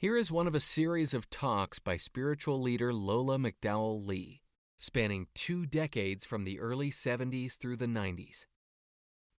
Here 0.00 0.16
is 0.16 0.30
one 0.30 0.46
of 0.46 0.54
a 0.54 0.60
series 0.60 1.12
of 1.12 1.28
talks 1.28 1.80
by 1.80 1.96
spiritual 1.96 2.62
leader 2.62 2.92
Lola 2.92 3.36
McDowell 3.36 4.06
Lee, 4.06 4.42
spanning 4.76 5.26
two 5.34 5.66
decades 5.66 6.24
from 6.24 6.44
the 6.44 6.60
early 6.60 6.92
70s 6.92 7.58
through 7.58 7.78
the 7.78 7.88
90s. 7.88 8.46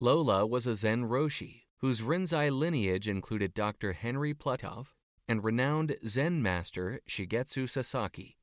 Lola 0.00 0.44
was 0.44 0.66
a 0.66 0.74
Zen 0.74 1.04
Roshi 1.04 1.66
whose 1.76 2.02
Rinzai 2.02 2.50
lineage 2.50 3.06
included 3.06 3.54
Dr. 3.54 3.92
Henry 3.92 4.34
Platov 4.34 4.94
and 5.28 5.44
renowned 5.44 5.94
Zen 6.04 6.42
master 6.42 7.02
Shigetsu 7.08 7.68
Sasaki. 7.68 8.36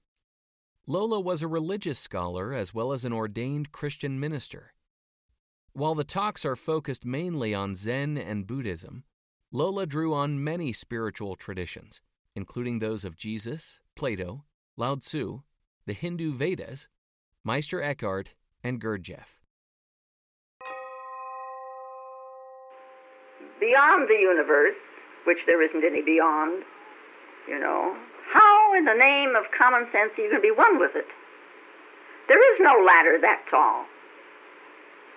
Lola 0.88 1.20
was 1.20 1.42
a 1.42 1.50
religious 1.50 2.00
scholar 2.00 2.54
as 2.54 2.74
well 2.74 2.94
as 2.94 3.04
an 3.04 3.12
ordained 3.12 3.74
Christian 3.74 4.22
minister. 4.22 4.74
While 5.74 5.96
the 5.96 6.06
talks 6.06 6.46
are 6.46 6.56
focused 6.56 7.04
mainly 7.04 7.54
on 7.54 7.76
Zen 7.76 8.18
and 8.18 8.48
Buddhism, 8.48 9.04
Lola 9.56 9.86
drew 9.86 10.14
on 10.14 10.44
many 10.44 10.74
spiritual 10.74 11.38
traditions, 11.38 12.02
including 12.36 12.80
those 12.80 13.06
of 13.06 13.16
Jesus, 13.16 13.80
Plato, 13.96 14.44
Lao 14.76 14.96
Tzu, 14.96 15.44
the 15.86 15.94
Hindu 15.94 16.34
Vedas, 16.34 16.90
Meister 17.42 17.82
Eckhart, 17.82 18.34
and 18.66 18.82
Gurdjieff. 18.82 19.40
Beyond 23.62 24.10
the 24.10 24.20
universe, 24.20 24.76
which 25.24 25.40
there 25.48 25.64
isn't 25.64 25.86
any 25.86 26.02
beyond, 26.02 26.64
you 27.48 27.58
know, 27.58 27.96
how 28.34 28.74
in 28.78 28.84
the 28.84 28.94
name 28.94 29.38
of 29.38 29.46
common 29.58 29.88
sense 29.94 30.12
are 30.18 30.22
you 30.22 30.32
going 30.32 30.42
to 30.42 30.50
be 30.50 30.52
one 30.52 30.78
with 30.82 30.98
it? 30.98 31.08
There 32.28 32.54
is 32.54 32.60
no 32.60 32.84
ladder 32.86 33.20
that 33.22 33.46
tall. 33.50 33.86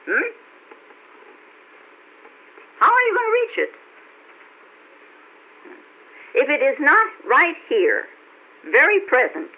Hmm? 0.06 0.30
How 2.78 2.86
are 2.86 3.02
you 3.02 3.14
going 3.18 3.26
to 3.26 3.32
reach 3.42 3.68
it? 3.68 3.87
If 6.40 6.48
it 6.48 6.62
is 6.62 6.76
not 6.78 7.08
right 7.26 7.56
here, 7.68 8.04
very 8.70 9.00
present, 9.00 9.48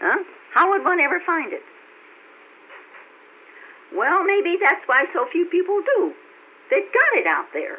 huh? 0.00 0.24
how 0.52 0.70
would 0.70 0.84
one 0.84 0.98
ever 0.98 1.20
find 1.24 1.52
it? 1.52 1.62
Well, 3.94 4.24
maybe 4.24 4.58
that's 4.60 4.82
why 4.86 5.06
so 5.12 5.26
few 5.30 5.44
people 5.46 5.80
do. 5.96 6.12
They've 6.70 6.92
got 6.92 7.20
it 7.20 7.26
out 7.28 7.46
there 7.52 7.78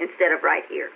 instead 0.00 0.32
of 0.32 0.42
right 0.42 0.64
here. 0.68 0.90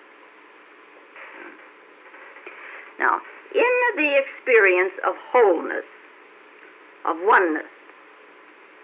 Now, 2.99 3.21
in 3.55 3.97
the 3.97 4.19
experience 4.19 4.95
of 5.07 5.15
wholeness, 5.31 5.87
of 7.07 7.17
oneness, 7.21 7.71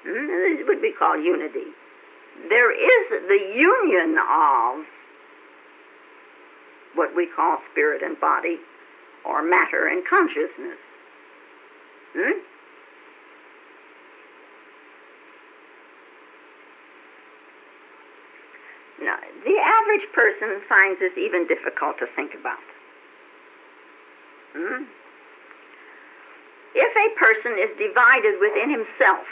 hmm, 0.06 0.56
this 0.56 0.66
would 0.68 0.80
be 0.80 0.92
called 0.92 1.24
unity, 1.24 1.74
there 2.48 2.72
is 2.72 3.28
the 3.28 3.58
union 3.58 4.18
of 4.18 4.84
what 6.94 7.14
we 7.14 7.26
call 7.26 7.58
spirit 7.72 8.02
and 8.02 8.18
body, 8.20 8.58
or 9.24 9.42
matter 9.42 9.86
and 9.86 10.02
consciousness. 10.08 10.78
Hmm? 12.16 12.40
Now, 19.04 19.18
the 19.44 19.58
average 19.60 20.08
person 20.14 20.62
finds 20.68 21.00
this 21.00 21.12
even 21.18 21.46
difficult 21.46 21.98
to 21.98 22.06
think 22.16 22.32
about. 22.32 22.64
Hmm? 24.56 24.84
If 26.74 26.92
a 26.96 27.18
person 27.18 27.52
is 27.60 27.70
divided 27.76 28.40
within 28.40 28.70
himself, 28.70 29.26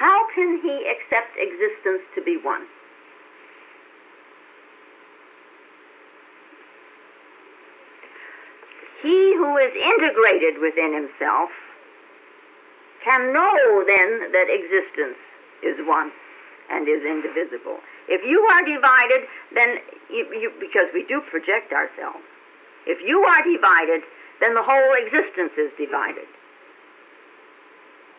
how 0.00 0.26
can 0.34 0.58
he 0.62 0.88
accept 0.88 1.36
existence 1.36 2.00
to 2.14 2.22
be 2.24 2.40
one? 2.40 2.64
He 9.02 9.36
who 9.36 9.58
is 9.58 9.72
integrated 9.76 10.56
within 10.58 10.94
himself 10.94 11.50
can 13.04 13.30
know 13.34 13.84
then 13.84 14.32
that 14.32 14.48
existence 14.48 15.20
is 15.62 15.76
one 15.86 16.10
and 16.70 16.88
is 16.88 17.04
indivisible. 17.04 17.76
If 18.08 18.24
you 18.24 18.40
are 18.40 18.64
divided, 18.64 19.28
then 19.52 19.84
you, 20.08 20.24
you, 20.32 20.52
because 20.58 20.88
we 20.94 21.04
do 21.04 21.20
project 21.28 21.74
ourselves, 21.74 22.24
if 22.86 23.06
you 23.06 23.20
are 23.20 23.44
divided, 23.44 24.00
then 24.40 24.54
the 24.54 24.64
whole 24.64 24.96
existence 24.96 25.52
is 25.60 25.70
divided. 25.76 26.24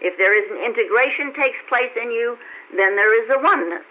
If 0.01 0.17
there 0.17 0.33
is 0.33 0.49
an 0.49 0.57
integration 0.57 1.33
takes 1.33 1.57
place 1.69 1.91
in 1.95 2.11
you, 2.11 2.37
then 2.75 2.95
there 2.95 3.13
is 3.23 3.29
a 3.29 3.39
oneness. 3.41 3.85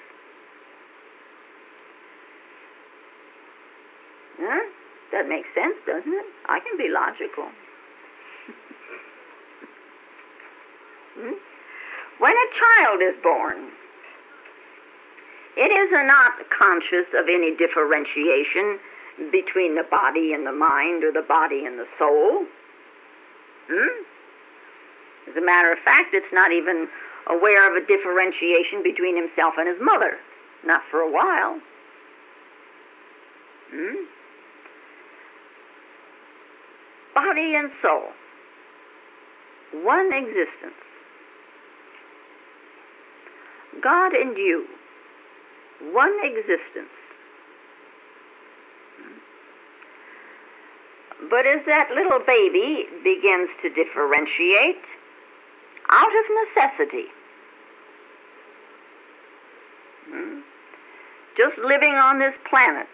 Huh? 4.41 4.67
That 5.13 5.29
makes 5.29 5.49
sense, 5.55 5.77
doesn't 5.87 6.13
it? 6.13 6.27
I 6.49 6.59
can 6.61 6.77
be 6.77 6.89
logical. 6.89 7.45
hmm? 11.15 11.35
When 12.19 12.33
a 12.33 12.49
child 12.59 13.03
is 13.03 13.15
born, 13.23 13.71
it 15.57 15.71
is 15.71 15.91
not 15.93 16.33
conscious 16.51 17.07
of 17.15 17.29
any 17.29 17.55
differentiation 17.55 18.79
between 19.31 19.75
the 19.75 19.85
body 19.91 20.33
and 20.33 20.47
the 20.47 20.53
mind 20.53 21.05
or 21.05 21.13
the 21.13 21.23
body 21.27 21.67
and 21.67 21.79
the 21.79 21.87
soul. 21.99 22.47
Hmm? 23.71 24.03
As 25.31 25.37
a 25.37 25.45
matter 25.45 25.73
of 25.73 25.79
fact, 25.85 26.13
it's 26.13 26.33
not 26.33 26.51
even 26.51 26.89
aware 27.29 27.71
of 27.71 27.81
a 27.81 27.87
differentiation 27.87 28.83
between 28.83 29.15
himself 29.17 29.55
and 29.59 29.69
his 29.69 29.79
mother. 29.81 30.19
Not 30.65 30.83
for 30.91 31.01
a 31.01 31.11
while. 31.11 31.61
Hmm? 33.73 34.05
Body 37.15 37.55
and 37.55 37.71
soul. 37.81 38.09
One 39.85 40.13
existence. 40.13 40.75
God 43.81 44.13
and 44.13 44.37
you. 44.37 44.67
One 45.93 46.17
existence. 46.25 46.91
But 51.29 51.47
as 51.47 51.65
that 51.67 51.91
little 51.95 52.19
baby 52.27 52.87
begins 53.05 53.51
to 53.63 53.69
differentiate, 53.71 54.83
out 55.91 56.13
of 56.15 56.25
necessity. 56.47 57.07
Hmm? 60.11 60.41
Just 61.37 61.59
living 61.59 61.95
on 61.95 62.19
this 62.19 62.35
planet. 62.49 62.87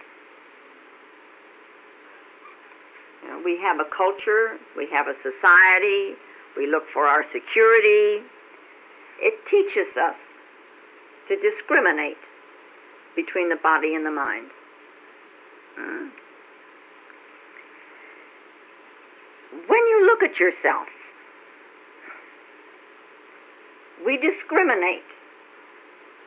You 3.23 3.29
know, 3.29 3.43
we 3.45 3.59
have 3.61 3.81
a 3.81 3.89
culture, 3.97 4.57
we 4.77 4.89
have 4.93 5.07
a 5.09 5.15
society, 5.23 6.15
we 6.57 6.67
look 6.67 6.85
for 6.93 7.07
our 7.07 7.25
security. 7.33 8.25
It 9.21 9.35
teaches 9.51 9.97
us 9.97 10.17
to 11.29 11.37
discriminate 11.37 12.19
between 13.15 13.49
the 13.49 13.57
body 13.63 13.95
and 13.95 14.07
the 14.07 14.11
mind. 14.11 14.49
Hmm? 15.77 16.09
When 19.67 19.83
you 19.89 20.07
look 20.07 20.23
at 20.23 20.39
yourself, 20.39 20.87
we 24.07 24.17
discriminate 24.17 25.05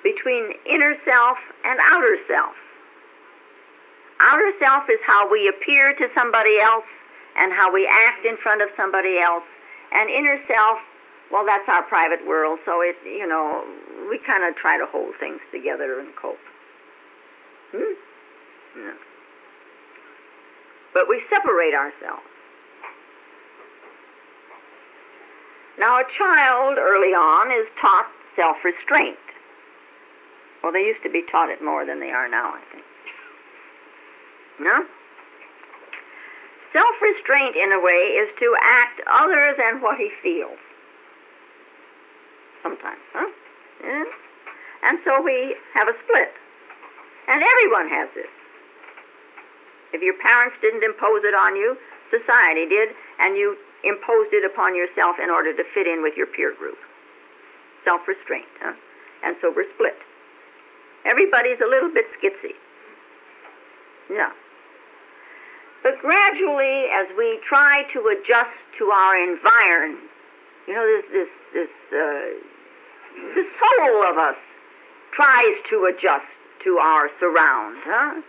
between 0.03 0.51
inner 0.67 0.93
self 1.05 1.37
and 1.63 1.79
outer 1.91 2.17
self. 2.27 2.53
Outer 4.19 4.51
self 4.59 4.83
is 4.91 4.99
how 5.07 5.31
we 5.31 5.47
appear 5.47 5.95
to 5.95 6.07
somebody 6.13 6.59
else 6.59 6.85
and 7.37 7.53
how 7.53 7.71
we 7.71 7.87
act 7.87 8.25
in 8.25 8.35
front 8.37 8.61
of 8.61 8.67
somebody 8.75 9.17
else. 9.17 9.47
And 9.93 10.09
inner 10.09 10.37
self, 10.45 10.79
well, 11.31 11.45
that's 11.45 11.67
our 11.69 11.83
private 11.83 12.27
world, 12.27 12.59
so 12.65 12.81
it, 12.81 12.97
you 13.05 13.25
know, 13.25 13.63
we 14.09 14.19
kind 14.19 14.43
of 14.43 14.55
try 14.59 14.77
to 14.77 14.85
hold 14.85 15.15
things 15.19 15.39
together 15.51 15.99
and 15.99 16.13
cope. 16.15 16.37
Hmm? 17.71 17.95
No. 18.75 18.93
But 20.93 21.07
we 21.07 21.23
separate 21.29 21.73
ourselves. 21.73 22.27
Now, 25.79 25.99
a 25.99 26.03
child 26.17 26.77
early 26.77 27.15
on 27.15 27.51
is 27.55 27.67
taught 27.79 28.11
self 28.35 28.57
restraint. 28.65 29.17
Well, 30.61 30.73
they 30.73 30.83
used 30.83 31.03
to 31.03 31.09
be 31.09 31.23
taught 31.31 31.49
it 31.49 31.63
more 31.63 31.85
than 31.85 32.01
they 32.01 32.11
are 32.11 32.27
now, 32.27 32.51
I 32.51 32.61
think. 32.71 32.83
No? 34.59 34.83
Self 36.73 36.95
restraint, 37.01 37.55
in 37.55 37.71
a 37.71 37.79
way, 37.79 38.19
is 38.19 38.29
to 38.39 38.55
act 38.61 38.99
other 39.07 39.55
than 39.57 39.81
what 39.81 39.97
he 39.97 40.11
feels. 40.21 40.59
Sometimes, 42.61 42.99
huh? 43.13 43.31
Yeah? 43.81 44.03
And 44.83 44.99
so 45.05 45.21
we 45.21 45.55
have 45.73 45.87
a 45.87 45.95
split. 46.03 46.35
And 47.29 47.41
everyone 47.41 47.87
has 47.87 48.09
this. 48.15 48.27
If 49.93 50.01
your 50.01 50.15
parents 50.19 50.57
didn't 50.61 50.83
impose 50.83 51.23
it 51.23 51.33
on 51.33 51.55
you, 51.55 51.77
society 52.11 52.67
did, 52.67 52.89
and 53.19 53.37
you 53.37 53.55
imposed 53.83 54.33
it 54.33 54.43
upon 54.45 54.75
yourself 54.75 55.17
in 55.21 55.29
order 55.29 55.55
to 55.55 55.63
fit 55.73 55.87
in 55.87 56.01
with 56.01 56.15
your 56.17 56.27
peer 56.27 56.53
group. 56.55 56.77
Self 57.83 58.07
restraint, 58.07 58.49
huh? 58.61 58.73
And 59.23 59.35
so 59.41 59.51
we're 59.55 59.69
split. 59.73 59.97
Everybody's 61.05 61.59
a 61.63 61.69
little 61.69 61.91
bit 61.93 62.05
skitsy. 62.19 62.55
Yeah. 64.09 64.31
But 65.83 65.99
gradually, 66.01 66.91
as 66.91 67.07
we 67.17 67.39
try 67.47 67.83
to 67.93 68.11
adjust 68.11 68.59
to 68.79 68.85
our 68.91 69.15
environment, 69.15 70.09
you 70.67 70.73
know, 70.73 70.83
this 70.83 71.05
this 71.11 71.29
this 71.53 71.69
uh, 71.93 72.49
the 73.35 73.45
soul 73.59 74.03
of 74.03 74.17
us 74.17 74.35
tries 75.13 75.55
to 75.69 75.85
adjust 75.85 76.27
to 76.63 76.77
our 76.77 77.09
surround, 77.19 77.77
huh? 77.85 78.21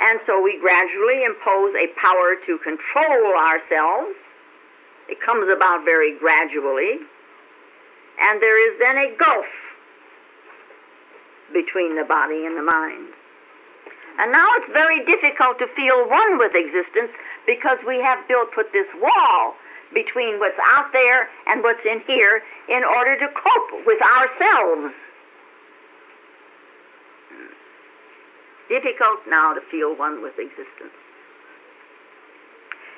And 0.00 0.20
so 0.26 0.42
we 0.42 0.58
gradually 0.60 1.24
impose 1.24 1.74
a 1.76 1.86
power 1.98 2.34
to 2.46 2.58
control 2.58 3.32
ourselves. 3.38 4.14
It 5.08 5.20
comes 5.20 5.48
about 5.50 5.84
very 5.84 6.18
gradually. 6.18 6.98
And 8.20 8.40
there 8.40 8.56
is 8.56 8.78
then 8.78 8.96
a 8.96 9.16
gulf 9.18 9.46
between 11.52 11.96
the 11.96 12.04
body 12.04 12.46
and 12.46 12.56
the 12.56 12.62
mind. 12.62 13.08
And 14.18 14.30
now 14.30 14.46
it's 14.56 14.72
very 14.72 15.04
difficult 15.04 15.58
to 15.58 15.66
feel 15.74 16.08
one 16.08 16.38
with 16.38 16.52
existence 16.54 17.10
because 17.46 17.78
we 17.86 18.00
have 18.00 18.26
built, 18.28 18.52
put 18.54 18.72
this 18.72 18.86
wall 19.00 19.54
between 19.92 20.38
what's 20.38 20.58
out 20.74 20.92
there 20.92 21.28
and 21.46 21.62
what's 21.62 21.84
in 21.84 22.00
here 22.06 22.42
in 22.68 22.84
order 22.84 23.18
to 23.18 23.26
cope 23.26 23.86
with 23.86 24.00
ourselves. 24.02 24.94
Difficult 28.68 29.20
now 29.28 29.52
to 29.52 29.60
feel 29.70 29.94
one 29.96 30.22
with 30.22 30.38
existence. 30.38 30.94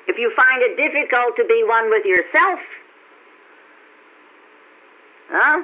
If 0.07 0.17
you 0.17 0.31
find 0.35 0.61
it 0.61 0.77
difficult 0.77 1.35
to 1.35 1.45
be 1.45 1.63
one 1.67 1.89
with 1.89 2.05
yourself, 2.05 2.59
huh? 5.29 5.63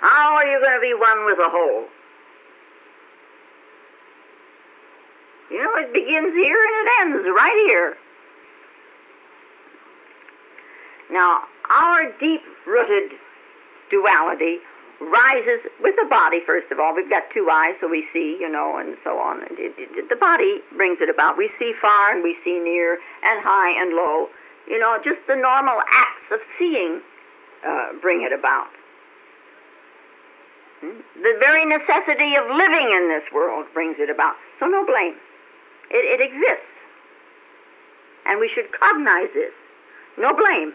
How 0.00 0.34
are 0.34 0.46
you 0.46 0.60
going 0.60 0.74
to 0.74 0.80
be 0.80 0.94
one 0.94 1.24
with 1.24 1.36
the 1.36 1.48
whole? 1.48 1.86
You 5.50 5.62
know, 5.62 5.70
it 5.76 5.92
begins 5.92 6.34
here 6.34 6.58
and 6.58 6.74
it 6.80 6.90
ends 7.00 7.28
right 7.36 7.64
here. 7.68 7.96
Now, 11.12 11.42
our 11.70 12.10
deep 12.18 12.40
rooted 12.66 13.12
duality 13.90 14.58
rises 15.10 15.60
with 15.80 15.94
the 15.96 16.06
body, 16.08 16.40
first 16.44 16.70
of 16.70 16.78
all. 16.78 16.94
We've 16.94 17.10
got 17.10 17.24
two 17.32 17.48
eyes, 17.50 17.74
so 17.80 17.88
we 17.88 18.06
see, 18.12 18.36
you 18.38 18.48
know, 18.48 18.78
and 18.78 18.96
so 19.02 19.18
on. 19.18 19.40
The 19.40 20.16
body 20.18 20.60
brings 20.76 21.00
it 21.00 21.08
about. 21.08 21.36
We 21.36 21.50
see 21.58 21.72
far 21.80 22.14
and 22.14 22.22
we 22.22 22.36
see 22.44 22.58
near 22.58 22.94
and 23.24 23.42
high 23.42 23.80
and 23.80 23.94
low. 23.94 24.28
You 24.68 24.78
know, 24.78 24.98
just 25.02 25.26
the 25.26 25.36
normal 25.36 25.80
acts 25.80 26.30
of 26.30 26.40
seeing 26.58 27.00
uh, 27.66 27.92
bring 28.00 28.22
it 28.22 28.32
about. 28.32 28.68
Hmm? 30.80 30.98
The 31.22 31.36
very 31.38 31.64
necessity 31.64 32.36
of 32.36 32.46
living 32.46 32.90
in 32.90 33.08
this 33.08 33.30
world 33.32 33.66
brings 33.74 33.96
it 33.98 34.10
about. 34.10 34.34
So 34.60 34.66
no 34.66 34.84
blame. 34.84 35.14
It, 35.90 36.20
it 36.20 36.22
exists. 36.22 36.72
And 38.26 38.38
we 38.38 38.48
should 38.48 38.70
cognize 38.72 39.28
this. 39.34 39.52
No 40.18 40.34
blame. 40.34 40.74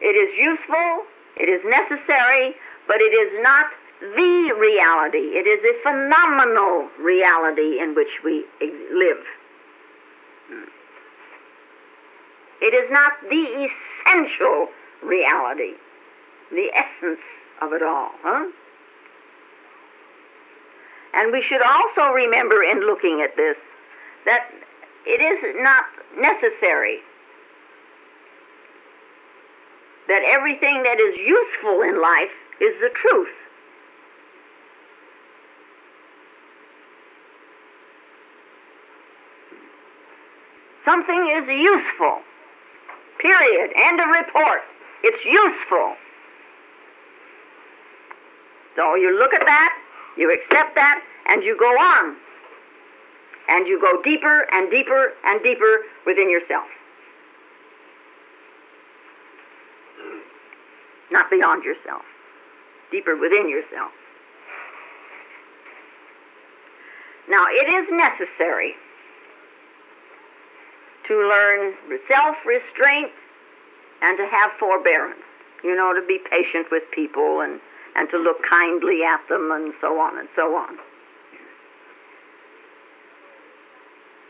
It 0.00 0.14
is 0.14 0.36
useful 0.36 1.06
it 1.36 1.48
is 1.48 1.60
necessary, 1.64 2.54
but 2.86 2.96
it 3.00 3.12
is 3.12 3.42
not 3.42 3.66
the 4.00 4.54
reality. 4.58 5.36
It 5.36 5.46
is 5.46 5.60
a 5.64 5.82
phenomenal 5.82 6.88
reality 7.00 7.80
in 7.80 7.94
which 7.94 8.20
we 8.24 8.44
live. 8.92 9.24
It 12.60 12.74
is 12.74 12.90
not 12.90 13.12
the 13.28 13.68
essential 13.68 14.68
reality, 15.02 15.74
the 16.50 16.70
essence 16.74 17.20
of 17.60 17.72
it 17.72 17.82
all. 17.82 18.10
Huh? 18.22 18.50
And 21.14 21.32
we 21.32 21.42
should 21.42 21.62
also 21.62 22.12
remember 22.12 22.62
in 22.62 22.80
looking 22.80 23.20
at 23.22 23.36
this 23.36 23.56
that 24.24 24.50
it 25.06 25.20
is 25.20 25.56
not 25.62 25.84
necessary 26.18 26.98
that 30.08 30.22
everything 30.22 30.82
that 30.82 31.00
is 31.00 31.16
useful 31.16 31.82
in 31.82 32.00
life 32.00 32.34
is 32.60 32.74
the 32.80 32.90
truth. 32.90 33.34
Something 40.84 41.34
is 41.36 41.48
useful. 41.48 42.20
Period. 43.18 43.72
End 43.74 44.00
of 44.00 44.06
report. 44.06 44.62
It's 45.02 45.24
useful. 45.24 45.96
So 48.76 48.94
you 48.94 49.18
look 49.18 49.34
at 49.34 49.44
that, 49.44 49.72
you 50.16 50.32
accept 50.32 50.74
that, 50.76 51.02
and 51.26 51.42
you 51.42 51.56
go 51.58 51.66
on. 51.66 52.16
And 53.48 53.66
you 53.66 53.80
go 53.80 54.00
deeper 54.02 54.46
and 54.52 54.70
deeper 54.70 55.12
and 55.24 55.42
deeper 55.42 55.82
within 56.04 56.30
yourself. 56.30 56.66
Not 61.16 61.30
beyond 61.30 61.64
yourself, 61.64 62.02
deeper 62.92 63.16
within 63.16 63.48
yourself. 63.48 63.90
Now, 67.26 67.46
it 67.48 67.66
is 67.72 67.88
necessary 67.90 68.74
to 71.08 71.14
learn 71.16 71.72
self 72.06 72.36
restraint 72.44 73.10
and 74.02 74.18
to 74.18 74.26
have 74.26 74.50
forbearance, 74.60 75.24
you 75.64 75.74
know, 75.74 75.94
to 75.94 76.06
be 76.06 76.20
patient 76.28 76.66
with 76.70 76.82
people 76.92 77.40
and, 77.40 77.60
and 77.96 78.10
to 78.10 78.18
look 78.18 78.36
kindly 78.44 79.00
at 79.02 79.26
them 79.30 79.50
and 79.50 79.72
so 79.80 79.98
on 79.98 80.18
and 80.18 80.28
so 80.36 80.54
on. 80.54 80.76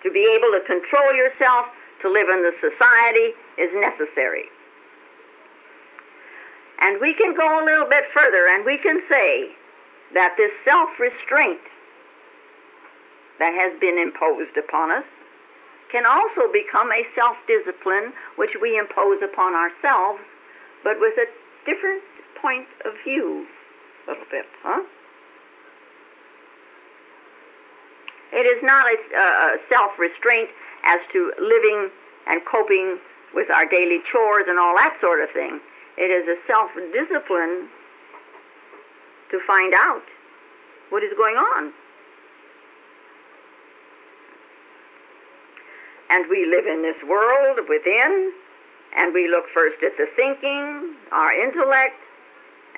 To 0.05 0.11
be 0.13 0.23
able 0.23 0.55
to 0.55 0.63
control 0.65 1.13
yourself, 1.13 1.67
to 2.03 2.09
live 2.09 2.29
in 2.29 2.47
the 2.47 2.55
society, 2.63 3.35
is 3.59 3.75
necessary. 3.75 4.47
And 6.81 7.01
we 7.01 7.15
can 7.15 7.35
go 7.35 7.63
a 7.63 7.65
little 7.65 7.89
bit 7.89 8.05
further 8.13 8.49
and 8.49 8.65
we 8.65 8.79
can 8.79 9.01
say 9.09 9.51
that 10.15 10.35
this 10.37 10.53
self 10.65 10.91
restraint 10.99 11.61
that 13.39 13.55
has 13.55 13.79
been 13.81 13.99
imposed 13.99 14.57
upon 14.57 14.91
us 14.91 15.05
can 15.91 16.05
also 16.05 16.51
become 16.53 16.91
a 16.93 17.07
self 17.15 17.37
discipline 17.47 18.13
which 18.37 18.57
we 18.61 18.79
impose 18.79 19.23
upon 19.23 19.55
ourselves, 19.55 20.21
but 20.85 20.99
with 21.01 21.15
a 21.19 21.27
different 21.65 22.03
point 22.41 22.67
of 22.85 22.93
view, 23.05 23.47
a 24.07 24.11
little 24.11 24.27
bit, 24.31 24.47
huh? 24.63 24.83
It 28.33 28.45
is 28.45 28.63
not 28.63 28.87
a, 28.87 29.59
self 29.69 29.99
restraint 29.99 30.51
as 30.85 31.01
to 31.13 31.33
living 31.41 31.91
and 32.27 32.45
coping 32.45 32.99
with 33.35 33.51
our 33.51 33.67
daily 33.67 34.01
chores 34.11 34.45
and 34.49 34.59
all 34.59 34.75
that 34.77 34.97
sort 35.01 35.23
of 35.23 35.31
thing. 35.31 35.61
It 35.97 36.11
is 36.11 36.29
a 36.29 36.37
self 36.47 36.71
discipline 36.93 37.69
to 39.31 39.41
find 39.47 39.73
out 39.75 40.03
what 40.91 41.03
is 41.03 41.13
going 41.17 41.37
on. 41.37 41.73
And 46.09 46.27
we 46.31 46.47
live 46.47 46.67
in 46.67 46.83
this 46.83 47.03
world 47.09 47.59
within, 47.69 48.33
and 48.97 49.13
we 49.13 49.29
look 49.29 49.45
first 49.53 49.83
at 49.83 49.97
the 49.97 50.07
thinking, 50.15 50.95
our 51.11 51.33
intellect, 51.33 51.99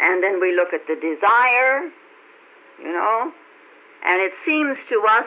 and 0.01 0.23
then 0.23 0.41
we 0.41 0.55
look 0.55 0.73
at 0.73 0.87
the 0.87 0.95
desire, 0.95 1.91
you 2.81 2.93
know. 2.93 3.33
And 4.07 4.23
it 4.23 4.33
seems 4.45 4.79
to 4.89 5.05
us 5.11 5.27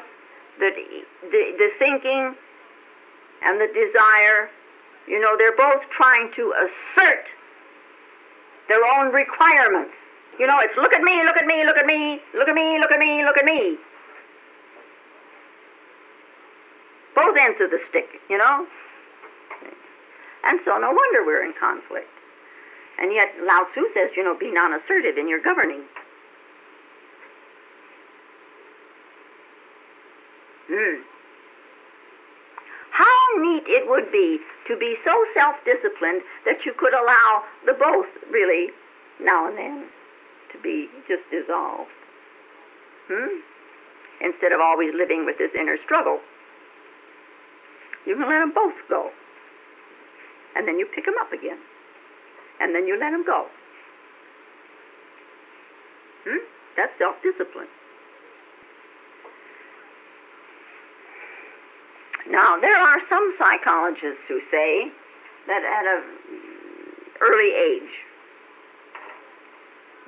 that 0.59 0.73
the, 1.21 1.53
the 1.57 1.69
thinking 1.77 2.35
and 3.43 3.61
the 3.61 3.67
desire, 3.67 4.49
you 5.07 5.19
know, 5.19 5.35
they're 5.37 5.55
both 5.55 5.83
trying 5.91 6.31
to 6.35 6.53
assert 6.65 7.25
their 8.71 8.87
own 8.95 9.11
requirements. 9.11 9.91
You 10.39 10.47
know, 10.47 10.55
it's 10.63 10.75
look 10.77 10.93
at 10.93 11.03
me, 11.03 11.11
look 11.27 11.35
at 11.35 11.45
me, 11.45 11.67
look 11.67 11.75
at 11.75 11.85
me, 11.85 12.23
look 12.33 12.47
at 12.47 12.55
me, 12.55 12.79
look 12.79 12.91
at 12.91 12.99
me, 12.99 13.25
look 13.25 13.37
at 13.37 13.43
me. 13.43 13.75
Both 17.13 17.35
ends 17.35 17.59
of 17.59 17.69
the 17.69 17.79
stick, 17.89 18.07
you 18.29 18.37
know? 18.37 18.65
And 20.47 20.59
so 20.63 20.79
no 20.79 20.89
wonder 20.95 21.25
we're 21.27 21.43
in 21.43 21.53
conflict. 21.59 22.07
And 22.97 23.11
yet 23.11 23.35
Lao 23.43 23.67
Tzu 23.73 23.83
says, 23.93 24.11
you 24.15 24.23
know, 24.23 24.37
be 24.39 24.49
non 24.51 24.71
assertive 24.73 25.17
in 25.17 25.27
your 25.27 25.41
governing. 25.41 25.83
Hmm. 30.71 31.10
Neat 33.37 33.63
it 33.67 33.89
would 33.89 34.11
be 34.11 34.39
to 34.67 34.77
be 34.77 34.95
so 35.05 35.25
self 35.33 35.55
disciplined 35.65 36.21
that 36.45 36.65
you 36.65 36.73
could 36.77 36.93
allow 36.93 37.43
the 37.65 37.73
both, 37.73 38.07
really, 38.29 38.69
now 39.19 39.47
and 39.47 39.57
then, 39.57 39.87
to 40.51 40.57
be 40.61 40.89
just 41.07 41.23
dissolved. 41.31 41.89
Hmm? 43.07 43.39
Instead 44.21 44.51
of 44.51 44.59
always 44.59 44.93
living 44.93 45.25
with 45.25 45.37
this 45.37 45.51
inner 45.57 45.77
struggle. 45.83 46.19
You 48.05 48.15
can 48.15 48.27
let 48.27 48.39
them 48.39 48.51
both 48.53 48.75
go. 48.89 49.11
And 50.55 50.67
then 50.67 50.77
you 50.79 50.85
pick 50.93 51.05
them 51.05 51.15
up 51.19 51.31
again. 51.31 51.57
And 52.59 52.75
then 52.75 52.87
you 52.87 52.99
let 52.99 53.11
them 53.11 53.25
go. 53.25 53.47
Hmm? 56.27 56.43
That's 56.77 56.91
self 56.99 57.15
discipline. 57.23 57.67
Now, 62.31 62.57
there 62.59 62.77
are 62.77 62.99
some 63.09 63.35
psychologists 63.37 64.23
who 64.29 64.39
say 64.49 64.87
that 65.47 65.63
at 65.63 65.85
an 65.85 66.03
early 67.19 67.51
age 67.51 67.91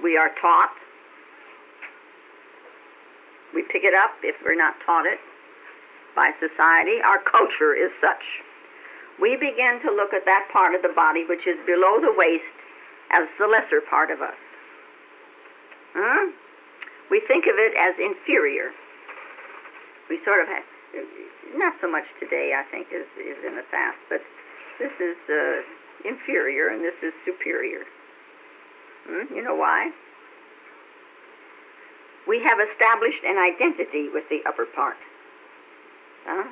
we 0.02 0.16
are 0.16 0.30
taught, 0.40 0.72
we 3.54 3.62
pick 3.64 3.84
it 3.84 3.94
up 3.94 4.12
if 4.24 4.36
we're 4.44 4.56
not 4.56 4.76
taught 4.86 5.06
it 5.06 5.20
by 6.16 6.32
society. 6.40 7.02
Our 7.04 7.20
culture 7.20 7.76
is 7.76 7.92
such. 8.00 8.24
We 9.20 9.36
begin 9.36 9.82
to 9.84 9.92
look 9.92 10.14
at 10.14 10.26
that 10.26 10.48
part 10.52 10.74
of 10.74 10.82
the 10.82 10.94
body 10.96 11.26
which 11.28 11.46
is 11.46 11.58
below 11.66 12.00
the 12.00 12.14
waist 12.16 12.56
as 13.12 13.28
the 13.38 13.48
lesser 13.48 13.82
part 13.82 14.10
of 14.12 14.22
us. 14.22 14.40
Hmm? 15.94 16.32
We 17.12 17.22
think 17.28 17.46
of 17.46 17.56
it 17.58 17.76
as 17.78 17.94
inferior. 18.00 18.72
We 20.10 20.24
sort 20.24 20.42
of 20.42 20.48
have, 20.48 20.64
not 21.56 21.74
so 21.82 21.90
much 21.90 22.06
today, 22.20 22.54
I 22.56 22.64
think, 22.70 22.88
as 22.94 23.06
is 23.18 23.38
in 23.46 23.56
the 23.56 23.66
past, 23.72 23.98
but 24.10 24.22
this 24.80 24.92
is 25.00 25.18
uh, 25.30 25.62
inferior 26.08 26.70
and 26.70 26.84
this 26.84 26.98
is 27.02 27.14
superior. 27.26 27.86
Hmm? 29.08 29.34
You 29.34 29.44
know 29.44 29.56
why? 29.56 29.92
We 32.28 32.42
have 32.44 32.60
established 32.60 33.24
an 33.26 33.38
identity 33.38 34.08
with 34.10 34.24
the 34.30 34.40
upper 34.48 34.66
part. 34.66 34.98
Huh? 36.26 36.48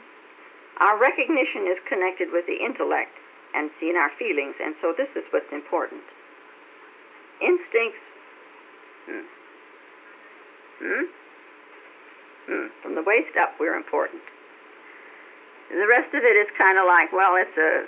Our 0.79 0.99
recognition 0.99 1.67
is 1.67 1.77
connected 1.87 2.29
with 2.31 2.45
the 2.47 2.57
intellect 2.59 3.15
and 3.55 3.69
seeing 3.79 3.95
our 3.95 4.11
feelings, 4.17 4.55
and 4.61 4.75
so 4.81 4.93
this 4.95 5.09
is 5.15 5.23
what's 5.31 5.51
important. 5.51 6.03
Instincts. 7.41 8.03
Hmm. 9.07 9.25
Hmm? 10.81 11.05
Hmm. 12.47 12.67
From 12.81 12.95
the 12.95 13.03
waist 13.03 13.37
up, 13.39 13.53
we're 13.59 13.75
important. 13.75 14.21
The 15.69 15.87
rest 15.87 16.13
of 16.13 16.23
it 16.23 16.35
is 16.35 16.47
kind 16.57 16.77
of 16.77 16.85
like, 16.85 17.13
well, 17.13 17.39
it's 17.39 17.55
a 17.55 17.87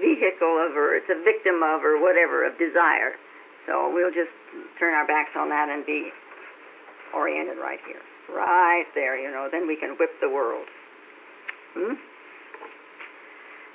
vehicle 0.00 0.58
of, 0.60 0.76
or 0.76 0.94
it's 0.94 1.08
a 1.08 1.22
victim 1.24 1.62
of, 1.62 1.82
or 1.84 1.96
whatever, 2.00 2.44
of 2.44 2.58
desire. 2.58 3.16
So 3.66 3.88
we'll 3.88 4.12
just 4.12 4.32
turn 4.78 4.92
our 4.92 5.06
backs 5.06 5.32
on 5.36 5.48
that 5.48 5.68
and 5.70 5.86
be 5.86 6.10
oriented 7.14 7.58
right 7.58 7.80
here. 7.86 8.02
Right 8.28 8.86
there, 8.94 9.18
you 9.18 9.30
know, 9.30 9.48
then 9.50 9.66
we 9.66 9.76
can 9.76 9.96
whip 9.96 10.10
the 10.20 10.28
world. 10.28 10.66
Hmm? 11.74 11.94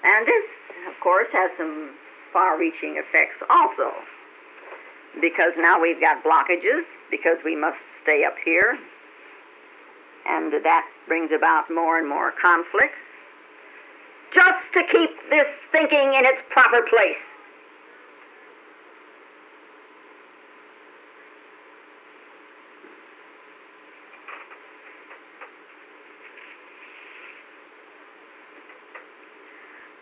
And 0.04 0.28
this, 0.28 0.46
of 0.88 1.00
course, 1.02 1.28
has 1.34 1.52
some 1.58 1.92
far 2.32 2.60
reaching 2.60 3.02
effects 3.02 3.42
also. 3.50 3.92
Because 5.20 5.54
now 5.58 5.82
we've 5.82 6.00
got 6.00 6.24
blockages, 6.24 6.86
because 7.10 7.38
we 7.44 7.56
must 7.56 7.78
stay 8.04 8.24
up 8.24 8.36
here. 8.44 8.78
And 10.28 10.52
that 10.64 10.86
brings 11.08 11.32
about 11.32 11.66
more 11.74 11.98
and 11.98 12.08
more 12.08 12.34
conflicts 12.42 13.00
just 14.34 14.74
to 14.74 14.82
keep 14.92 15.10
this 15.30 15.48
thinking 15.72 16.14
in 16.14 16.26
its 16.26 16.42
proper 16.50 16.82
place. 16.82 17.16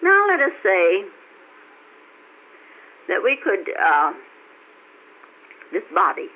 Now 0.01 0.25
let 0.27 0.39
us 0.39 0.53
say 0.63 1.03
that 3.08 3.22
we 3.24 3.38
could, 3.44 3.70
uh, 3.79 4.13
this 5.72 5.84
body, 5.94 6.27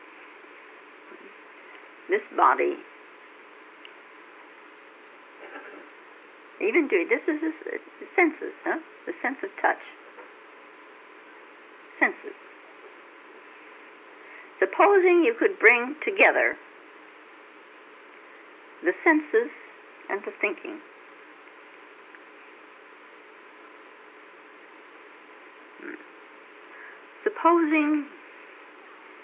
this 2.10 2.22
body 2.38 2.78
Even 6.62 6.88
do 6.88 7.08
this 7.08 7.22
is 7.28 7.40
uh, 7.42 7.78
the 8.00 8.08
senses, 8.16 8.54
huh? 8.66 8.80
The 9.06 9.14
sense 9.22 9.38
of 9.44 9.50
touch. 9.62 9.80
Senses. 12.00 12.36
Supposing 14.60 15.24
you 15.24 15.34
could 15.40 15.58
bring 15.58 15.96
together 16.04 16.56
the 18.84 18.92
senses 19.04 19.52
and 20.10 20.20
the 20.26 20.32
thinking. 20.42 20.80
Supposing 27.24 28.06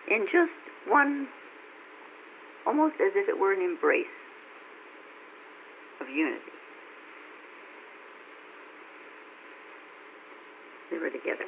in 0.09 0.25
just 0.31 0.51
one, 0.87 1.27
almost 2.65 2.95
as 2.95 3.11
if 3.15 3.27
it 3.27 3.37
were 3.37 3.51
an 3.51 3.61
embrace 3.61 4.05
of 5.99 6.07
unity. 6.07 6.55
They 10.95 11.01
were 11.01 11.09
together. 11.09 11.43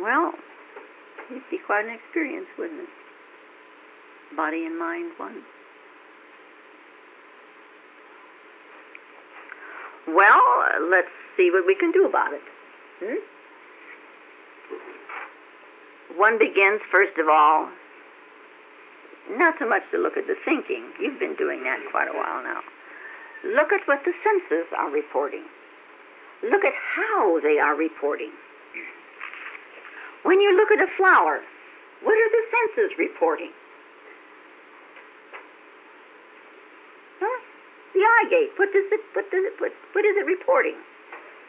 Well, 0.00 0.32
it'd 1.30 1.42
be 1.50 1.58
quite 1.64 1.84
an 1.84 1.94
experience, 1.94 2.46
wouldn't 2.58 2.80
it? 2.80 2.88
Body 4.36 4.66
and 4.66 4.78
mind 4.78 5.12
one. 5.18 5.42
Well, 10.08 10.40
let's 10.90 11.08
see 11.36 11.50
what 11.52 11.64
we 11.66 11.76
can 11.76 11.92
do 11.92 12.06
about 12.06 12.32
it. 12.32 12.42
Hmm? 13.00 13.18
One 16.18 16.38
begins, 16.38 16.80
first 16.90 17.16
of 17.18 17.28
all, 17.28 17.68
not 19.30 19.54
so 19.60 19.68
much 19.68 19.82
to 19.92 19.98
look 19.98 20.16
at 20.16 20.26
the 20.26 20.34
thinking. 20.44 20.90
You've 21.00 21.20
been 21.20 21.36
doing 21.36 21.62
that 21.62 21.78
quite 21.90 22.08
a 22.08 22.12
while 22.12 22.42
now. 22.42 22.60
Look 23.44 23.72
at 23.72 23.82
what 23.86 24.04
the 24.06 24.14
senses 24.22 24.70
are 24.78 24.90
reporting. 24.90 25.42
Look 26.42 26.64
at 26.64 26.74
how 26.74 27.40
they 27.42 27.58
are 27.58 27.74
reporting. 27.74 28.30
When 30.22 30.40
you 30.40 30.54
look 30.54 30.70
at 30.70 30.78
a 30.78 30.90
flower, 30.96 31.42
what 32.02 32.14
are 32.14 32.30
the 32.30 32.44
senses 32.50 32.98
reporting? 32.98 33.50
Huh? 37.18 37.38
The 37.94 38.02
eye 38.02 38.26
gate. 38.30 38.50
What 38.58 38.70
does 38.72 38.86
it? 38.90 39.02
What 39.14 39.30
does 39.30 39.42
it? 39.42 39.54
What, 39.58 39.72
what 39.94 40.04
is 40.06 40.14
it 40.18 40.26
reporting? 40.26 40.78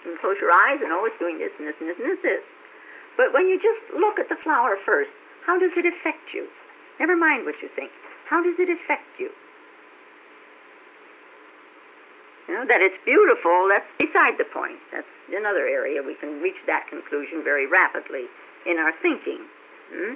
You 0.05 0.17
close 0.21 0.37
your 0.41 0.51
eyes 0.51 0.81
and 0.81 0.91
oh, 0.91 1.05
it's 1.05 1.17
doing 1.17 1.37
this 1.37 1.53
and 1.57 1.67
this 1.69 1.77
and 1.79 1.89
this 1.89 1.97
and 1.97 2.09
this, 2.09 2.21
this. 2.21 2.43
But 3.17 3.33
when 3.33 3.47
you 3.47 3.61
just 3.61 3.81
look 3.93 4.17
at 4.17 4.29
the 4.29 4.37
flower 4.41 4.77
first, 4.85 5.09
how 5.45 5.57
does 5.57 5.71
it 5.77 5.85
affect 5.85 6.33
you? 6.33 6.49
Never 6.99 7.15
mind 7.15 7.45
what 7.45 7.55
you 7.61 7.69
think. 7.75 7.89
How 8.29 8.41
does 8.41 8.57
it 8.57 8.69
affect 8.69 9.05
you? 9.17 9.29
Know, 12.53 12.69
that 12.69 12.85
it's 12.85 13.01
beautiful, 13.01 13.65
that's 13.65 13.89
beside 13.97 14.37
the 14.37 14.45
point. 14.45 14.77
That's 14.93 15.09
another 15.33 15.65
area 15.65 16.05
we 16.05 16.13
can 16.13 16.37
reach 16.37 16.61
that 16.69 16.85
conclusion 16.85 17.41
very 17.41 17.65
rapidly 17.65 18.29
in 18.69 18.77
our 18.77 18.93
thinking. 19.01 19.41
Hmm? 19.89 20.13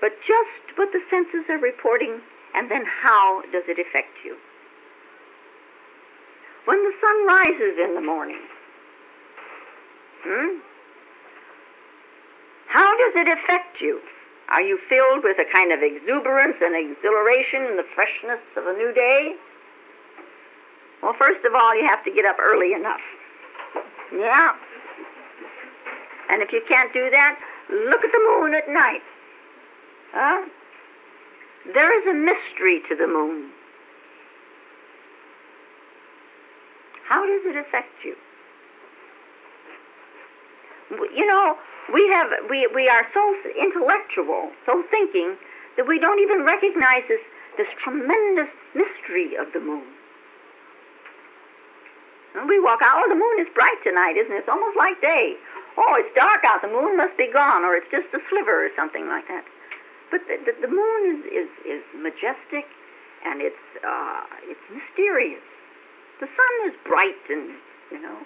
But 0.00 0.16
just 0.24 0.78
what 0.80 0.96
the 0.96 1.04
senses 1.12 1.44
are 1.52 1.60
reporting, 1.60 2.24
and 2.56 2.70
then 2.70 2.88
how 2.88 3.44
does 3.52 3.68
it 3.68 3.76
affect 3.76 4.16
you? 4.24 4.40
When 6.64 6.80
the 6.88 6.96
sun 7.04 7.16
rises 7.28 7.76
in 7.76 7.92
the 7.92 8.00
morning, 8.00 8.40
hmm? 10.24 10.56
how 12.72 12.96
does 12.96 13.12
it 13.12 13.28
affect 13.28 13.84
you? 13.84 14.00
Are 14.48 14.62
you 14.62 14.80
filled 14.88 15.20
with 15.22 15.36
a 15.36 15.52
kind 15.52 15.70
of 15.70 15.84
exuberance 15.84 16.56
and 16.64 16.72
exhilaration 16.72 17.68
and 17.68 17.78
the 17.78 17.86
freshness 17.94 18.40
of 18.56 18.64
a 18.66 18.72
new 18.72 18.94
day? 18.94 19.36
Well, 21.02 21.14
first 21.18 21.44
of 21.44 21.54
all, 21.54 21.74
you 21.74 21.86
have 21.86 22.04
to 22.04 22.10
get 22.10 22.24
up 22.24 22.36
early 22.40 22.72
enough. 22.72 23.00
Yeah. 24.12 24.52
And 26.30 26.42
if 26.42 26.52
you 26.52 26.62
can't 26.68 26.92
do 26.92 27.10
that, 27.10 27.38
look 27.70 28.04
at 28.04 28.12
the 28.12 28.22
moon 28.28 28.54
at 28.54 28.68
night. 28.68 29.02
Huh? 30.12 30.48
There 31.72 32.00
is 32.00 32.06
a 32.06 32.14
mystery 32.14 32.82
to 32.88 32.96
the 32.96 33.06
moon. 33.06 33.50
How 37.08 37.26
does 37.26 37.42
it 37.44 37.56
affect 37.56 38.04
you? 38.04 38.14
You 41.14 41.26
know, 41.26 41.56
we 41.92 42.08
have 42.08 42.28
we 42.48 42.68
we 42.74 42.88
are 42.88 43.06
so 43.12 43.36
intellectual, 43.60 44.50
so 44.66 44.82
thinking 44.90 45.36
that 45.76 45.86
we 45.86 45.98
don't 45.98 46.20
even 46.20 46.44
recognize 46.44 47.02
this 47.08 47.20
this 47.56 47.68
tremendous 47.82 48.48
mystery 48.74 49.36
of 49.36 49.52
the 49.52 49.60
moon. 49.60 49.86
And 52.40 52.48
we 52.48 52.56
walk 52.56 52.80
out, 52.80 52.96
oh, 52.96 53.04
the 53.04 53.20
moon 53.20 53.36
is 53.36 53.52
bright 53.52 53.76
tonight, 53.84 54.16
isn't 54.16 54.32
it? 54.32 54.48
It's 54.48 54.48
almost 54.48 54.72
like 54.72 54.96
day. 55.04 55.36
Oh, 55.76 55.92
it's 56.00 56.08
dark 56.16 56.40
out, 56.48 56.64
the 56.64 56.72
moon 56.72 56.96
must 56.96 57.12
be 57.20 57.28
gone, 57.28 57.68
or 57.68 57.76
it's 57.76 57.92
just 57.92 58.08
a 58.16 58.20
sliver 58.32 58.64
or 58.64 58.72
something 58.72 59.04
like 59.12 59.28
that. 59.28 59.44
But 60.08 60.24
the, 60.24 60.40
the, 60.48 60.52
the 60.64 60.72
moon 60.72 61.00
is, 61.04 61.20
is, 61.28 61.50
is 61.68 61.84
majestic 61.92 62.64
and 63.28 63.44
it's, 63.44 63.60
uh, 63.84 64.24
it's 64.48 64.64
mysterious. 64.72 65.44
The 66.24 66.32
sun 66.32 66.52
is 66.72 66.74
bright 66.88 67.20
and, 67.28 67.60
you 67.92 68.00
know. 68.00 68.16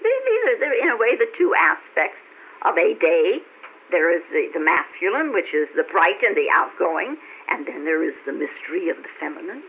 these 0.00 0.64
are, 0.64 0.72
in 0.72 0.88
a 0.88 0.96
way, 0.96 1.20
the 1.20 1.28
two 1.36 1.52
aspects 1.52 2.24
of 2.64 2.80
a 2.80 2.96
day. 2.96 3.44
There 3.92 4.08
is 4.08 4.24
the, 4.32 4.56
the 4.56 4.64
masculine, 4.64 5.36
which 5.36 5.52
is 5.52 5.68
the 5.76 5.84
bright 5.84 6.24
and 6.24 6.32
the 6.32 6.48
outgoing, 6.48 7.20
and 7.52 7.68
then 7.68 7.84
there 7.84 8.00
is 8.00 8.16
the 8.24 8.32
mystery 8.32 8.88
of 8.88 8.96
the 9.04 9.12
feminine. 9.20 9.62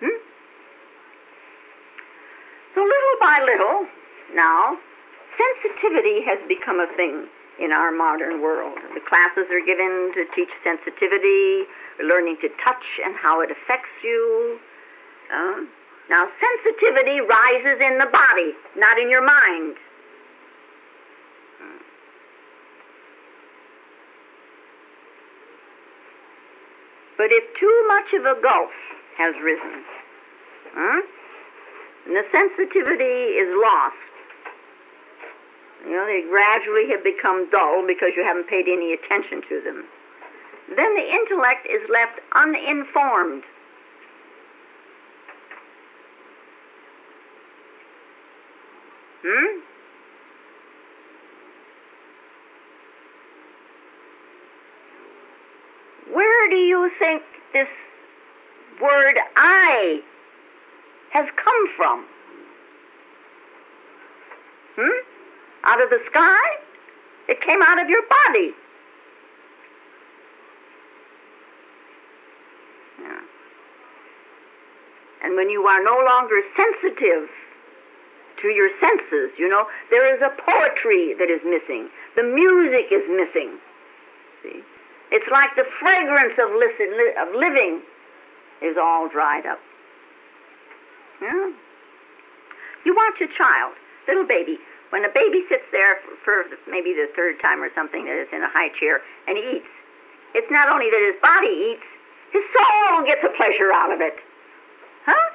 Hmm? 0.00 0.18
So 2.74 2.80
little 2.80 3.16
little, 3.44 3.86
now, 4.34 4.78
sensitivity 5.36 6.22
has 6.24 6.38
become 6.48 6.80
a 6.80 6.86
thing 6.96 7.26
in 7.60 7.72
our 7.72 7.92
modern 7.92 8.40
world. 8.40 8.78
The 8.94 9.00
classes 9.00 9.50
are 9.50 9.64
given 9.64 10.12
to 10.14 10.24
teach 10.34 10.48
sensitivity, 10.64 11.64
learning 12.02 12.38
to 12.40 12.48
touch 12.62 12.84
and 13.04 13.14
how 13.16 13.40
it 13.40 13.50
affects 13.50 13.92
you. 14.02 14.58
Uh, 15.32 15.64
now, 16.08 16.26
sensitivity 16.40 17.20
rises 17.20 17.78
in 17.80 17.98
the 17.98 18.08
body, 18.10 18.52
not 18.76 18.98
in 18.98 19.10
your 19.10 19.24
mind. 19.24 19.76
But 27.20 27.28
if 27.32 27.44
too 27.60 27.84
much 27.86 28.14
of 28.14 28.24
a 28.24 28.40
gulf 28.40 28.72
has 29.18 29.34
risen, 29.44 29.84
huh, 30.72 31.02
and 32.06 32.16
the 32.16 32.24
sensitivity 32.32 33.38
is 33.38 33.48
lost, 33.62 34.10
you 35.84 35.92
know, 35.92 36.06
they 36.06 36.22
gradually 36.28 36.88
have 36.90 37.02
become 37.02 37.48
dull 37.50 37.86
because 37.86 38.10
you 38.16 38.24
haven't 38.24 38.48
paid 38.48 38.68
any 38.68 38.92
attention 38.92 39.42
to 39.48 39.60
them. 39.62 39.84
Then 40.76 40.94
the 40.94 41.10
intellect 41.10 41.66
is 41.66 41.88
left 41.90 42.20
uninformed. 42.34 43.42
Hmm? 49.22 49.60
Where 56.12 56.50
do 56.50 56.56
you 56.56 56.90
think 56.98 57.22
this 57.52 57.68
word 58.80 59.16
I 59.36 60.02
has 61.10 61.26
come 61.36 61.76
from? 61.76 62.06
Hmm? 64.76 65.00
Out 65.64 65.82
of 65.82 65.90
the 65.90 65.98
sky? 66.06 66.38
It 67.28 67.40
came 67.42 67.62
out 67.62 67.80
of 67.80 67.88
your 67.88 68.02
body. 68.02 68.50
Yeah. 73.02 73.20
And 75.22 75.36
when 75.36 75.50
you 75.50 75.62
are 75.66 75.82
no 75.82 76.00
longer 76.04 76.40
sensitive 76.56 77.28
to 78.42 78.48
your 78.48 78.70
senses, 78.80 79.36
you 79.38 79.48
know, 79.48 79.66
there 79.90 80.14
is 80.14 80.22
a 80.22 80.30
poetry 80.42 81.14
that 81.18 81.30
is 81.30 81.40
missing. 81.44 81.88
The 82.16 82.22
music 82.22 82.90
is 82.90 83.04
missing. 83.10 83.58
See? 84.42 84.62
It's 85.12 85.26
like 85.30 85.50
the 85.56 85.66
fragrance 85.78 86.34
of, 86.38 86.50
listen, 86.54 86.88
of 87.20 87.34
living 87.34 87.82
is 88.62 88.76
all 88.80 89.08
dried 89.08 89.44
up. 89.46 89.58
Yeah? 91.20 91.52
You 92.84 92.96
watch 92.96 93.20
a 93.20 93.28
child, 93.36 93.74
little 94.08 94.26
baby, 94.26 94.58
when 94.90 95.04
a 95.04 95.12
baby 95.12 95.44
sits 95.48 95.64
there 95.70 96.02
for, 96.24 96.44
for 96.50 96.70
maybe 96.70 96.92
the 96.92 97.06
third 97.14 97.38
time 97.40 97.62
or 97.62 97.70
something 97.74 98.04
that 98.04 98.18
is 98.18 98.28
in 98.32 98.42
a 98.42 98.50
high 98.50 98.70
chair 98.74 99.00
and 99.28 99.38
eats, 99.38 99.70
it's 100.34 100.50
not 100.50 100.68
only 100.68 100.90
that 100.90 101.02
his 101.12 101.18
body 101.22 101.74
eats, 101.74 101.86
his 102.32 102.42
soul 102.54 103.06
gets 103.06 103.22
a 103.22 103.30
pleasure 103.36 103.72
out 103.72 103.92
of 103.92 104.00
it. 104.00 104.18
Huh? 105.06 105.26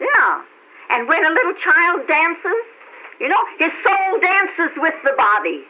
Yeah. 0.00 0.42
And 0.90 1.08
when 1.08 1.24
a 1.24 1.30
little 1.30 1.54
child 1.60 2.06
dances, 2.08 2.64
you 3.20 3.28
know, 3.28 3.40
his 3.58 3.72
soul 3.82 4.20
dances 4.20 4.72
with 4.76 4.94
the 5.04 5.12
body. 5.16 5.64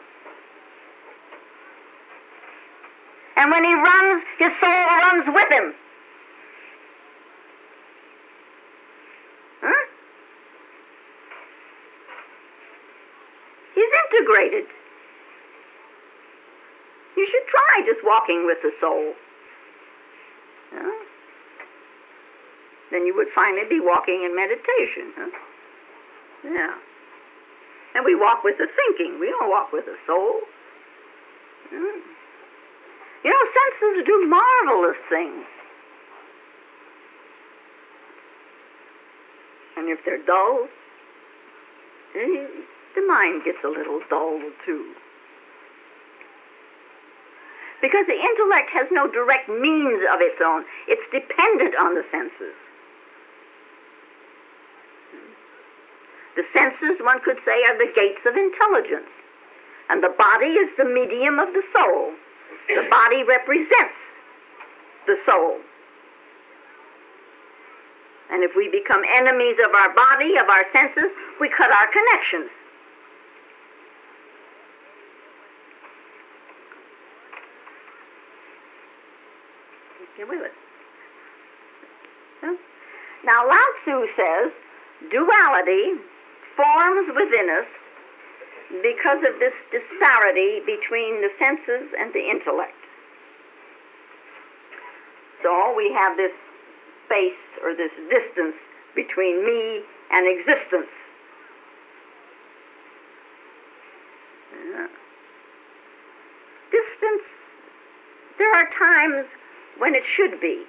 And 3.35 3.51
when 3.51 3.63
he 3.63 3.73
runs, 3.73 4.23
his 4.39 4.51
soul 4.59 4.83
runs 5.03 5.25
with 5.27 5.51
him. 5.51 5.73
Integrated. 14.15 14.65
You 17.17 17.27
should 17.31 17.47
try 17.47 17.85
just 17.85 18.03
walking 18.03 18.45
with 18.45 18.57
the 18.61 18.71
soul. 18.79 19.13
Huh? 20.73 21.05
Then 22.91 23.05
you 23.05 23.15
would 23.15 23.27
finally 23.33 23.67
be 23.69 23.79
walking 23.79 24.23
in 24.23 24.35
meditation. 24.35 25.13
Huh? 25.15 25.29
Yeah. 26.43 26.73
And 27.95 28.05
we 28.05 28.15
walk 28.15 28.43
with 28.43 28.57
the 28.57 28.67
thinking. 28.67 29.19
We 29.19 29.27
don't 29.27 29.49
walk 29.49 29.71
with 29.71 29.85
the 29.85 29.95
soul. 30.05 30.41
Hmm. 31.69 31.99
You 33.23 33.31
know, 33.31 33.43
senses 33.81 34.05
do 34.05 34.27
marvelous 34.27 34.97
things. 35.09 35.45
And 39.77 39.89
if 39.89 39.99
they're 40.05 40.23
dull, 40.25 40.67
eh, 42.15 42.47
the 42.95 43.05
mind 43.05 43.43
gets 43.43 43.59
a 43.63 43.67
little 43.67 44.01
dull 44.09 44.39
too. 44.65 44.95
Because 47.81 48.07
the 48.07 48.17
intellect 48.17 48.71
has 48.73 48.87
no 48.91 49.11
direct 49.11 49.49
means 49.49 50.01
of 50.09 50.21
its 50.21 50.41
own, 50.43 50.65
it's 50.87 51.05
dependent 51.11 51.75
on 51.75 51.93
the 51.93 52.03
senses. 52.09 52.55
The 56.35 56.43
senses, 56.51 56.99
one 56.99 57.21
could 57.21 57.37
say, 57.45 57.63
are 57.63 57.77
the 57.77 57.91
gates 57.93 58.25
of 58.25 58.35
intelligence, 58.35 59.11
and 59.89 60.03
the 60.03 60.13
body 60.17 60.57
is 60.59 60.69
the 60.77 60.85
medium 60.85 61.39
of 61.39 61.53
the 61.53 61.63
soul. 61.71 62.11
The 62.67 62.87
body 62.89 63.23
represents 63.23 64.01
the 65.05 65.17
soul. 65.25 65.59
And 68.31 68.43
if 68.43 68.51
we 68.55 68.67
become 68.69 69.03
enemies 69.15 69.55
of 69.63 69.71
our 69.71 69.93
body, 69.93 70.35
of 70.37 70.49
our 70.49 70.65
senses, 70.73 71.11
we 71.39 71.47
cut 71.49 71.71
our 71.71 71.87
connections. 71.87 72.49
Huh? 82.41 82.55
Now, 83.23 83.47
Lao 83.47 83.67
Tzu 83.83 84.07
says 84.15 84.51
duality 85.11 85.93
forms 86.55 87.07
within 87.15 87.49
us 87.49 87.67
because 88.81 89.19
of 89.27 89.39
this 89.39 89.53
disparity 89.71 90.61
between 90.65 91.21
the 91.21 91.29
senses 91.37 91.93
and 91.99 92.13
the 92.13 92.29
intellect. 92.29 92.73
So 95.43 95.73
we 95.75 95.93
have 95.93 96.17
this 96.17 96.31
space 97.05 97.61
or 97.63 97.75
this 97.75 97.91
distance 98.09 98.55
between 98.95 99.45
me 99.45 99.81
and 100.11 100.27
existence. 100.27 100.89
Distance, 106.71 107.23
there 108.39 108.53
are 108.55 108.67
times 108.77 109.27
when 109.77 109.95
it 109.95 110.03
should 110.15 110.39
be. 110.39 110.63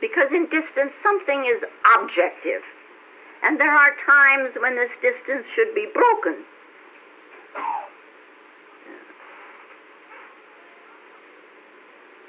Because 0.00 0.28
in 0.32 0.44
distance, 0.50 0.92
something 1.02 1.46
is 1.48 1.62
objective. 1.96 2.62
And 3.42 3.60
there 3.60 3.72
are 3.72 3.92
times 4.04 4.56
when 4.60 4.76
this 4.76 4.90
distance 5.00 5.44
should 5.54 5.74
be 5.74 5.86
broken. 5.92 6.44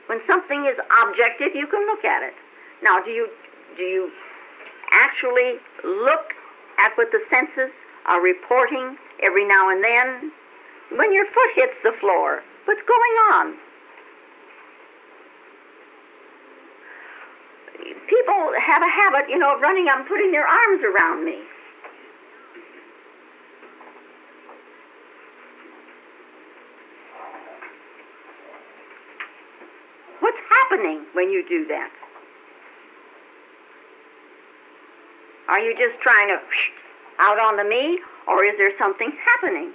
When 0.07 0.19
something 0.27 0.65
is 0.69 0.77
objective, 1.07 1.55
you 1.55 1.67
can 1.67 1.85
look 1.87 2.05
at 2.05 2.21
it. 2.21 2.35
Now, 2.83 3.01
do 3.03 3.11
you, 3.11 3.27
do 3.75 3.83
you 3.83 4.11
actually 4.91 5.57
look 5.83 6.35
at 6.77 6.95
what 6.95 7.09
the 7.11 7.19
senses 7.29 7.73
are 8.05 8.21
reporting 8.21 8.97
every 9.23 9.47
now 9.47 9.69
and 9.69 9.83
then? 9.83 10.31
When 10.95 11.11
your 11.11 11.25
foot 11.25 11.51
hits 11.55 11.75
the 11.83 11.93
floor, 11.99 12.43
what's 12.65 12.83
going 12.85 13.15
on? 13.33 13.57
people 18.07 18.41
have 18.75 18.83
a 18.83 18.91
habit, 18.91 19.29
you 19.29 19.39
know, 19.39 19.55
of 19.55 19.61
running 19.61 19.87
up 19.87 19.99
and 19.99 20.07
putting 20.07 20.31
their 20.31 20.45
arms 20.45 20.83
around 20.83 21.23
me. 21.23 21.39
What's 30.19 30.37
happening 30.49 31.05
when 31.13 31.29
you 31.29 31.47
do 31.47 31.65
that? 31.67 31.89
Are 35.47 35.59
you 35.59 35.73
just 35.77 36.01
trying 36.01 36.27
to 36.27 36.39
out 37.19 37.39
on 37.39 37.55
the 37.55 37.63
me, 37.63 37.99
or 38.27 38.43
is 38.43 38.57
there 38.57 38.73
something 38.77 39.13
happening? 39.23 39.71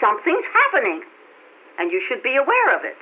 Something's 0.00 0.44
happening, 0.52 1.02
and 1.78 1.90
you 1.90 2.02
should 2.06 2.22
be 2.22 2.36
aware 2.36 2.76
of 2.76 2.84
it. 2.84 2.96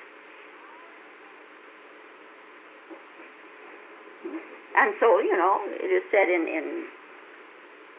And 4.83 4.95
so, 4.99 5.21
you 5.21 5.37
know, 5.37 5.63
it 5.79 5.95
is 5.95 6.03
said 6.11 6.27
in, 6.27 6.51
in 6.51 6.91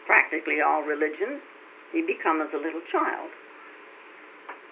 practically 0.05 0.59
all 0.59 0.83
religions, 0.83 1.39
you 1.93 2.05
become 2.05 2.41
as 2.41 2.51
a 2.53 2.57
little 2.57 2.83
child. 2.91 3.31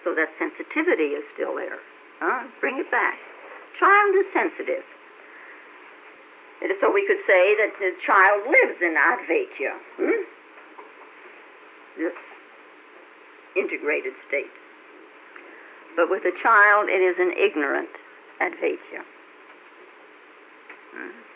So 0.04 0.14
that 0.14 0.28
sensitivity 0.36 1.16
is 1.16 1.24
still 1.32 1.56
there. 1.56 1.80
Huh? 2.20 2.44
Bring 2.60 2.76
it 2.76 2.90
back. 2.90 3.16
Child 3.80 4.12
is 4.20 4.26
sensitive. 4.34 4.84
So 6.84 6.92
we 6.92 7.06
could 7.06 7.24
say 7.26 7.56
that 7.56 7.72
the 7.80 7.96
child 8.04 8.44
lives 8.44 8.78
in 8.82 8.92
Advaita, 8.92 9.72
hmm? 9.96 10.22
this 11.96 12.12
integrated 13.56 14.12
state. 14.28 14.52
But 15.96 16.10
with 16.10 16.24
a 16.24 16.34
child, 16.42 16.90
it 16.90 17.00
is 17.00 17.16
an 17.18 17.32
ignorant 17.38 17.88
Advaita. 18.40 19.00
Hmm? 20.92 21.31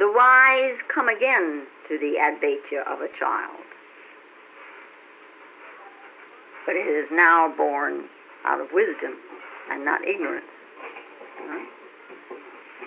The 0.00 0.10
wise 0.10 0.80
come 0.88 1.10
again 1.10 1.68
to 1.86 1.98
the 1.98 2.16
Advaita 2.16 2.88
of 2.88 3.02
a 3.02 3.08
child. 3.18 3.60
But 6.64 6.74
it 6.76 6.88
is 6.88 7.04
now 7.12 7.52
born 7.54 8.08
out 8.46 8.62
of 8.62 8.68
wisdom 8.72 9.12
and 9.70 9.84
not 9.84 10.00
ignorance. 10.08 10.48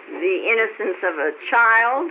The 0.10 0.38
innocence 0.50 0.98
of 1.06 1.14
a 1.22 1.32
child. 1.52 2.10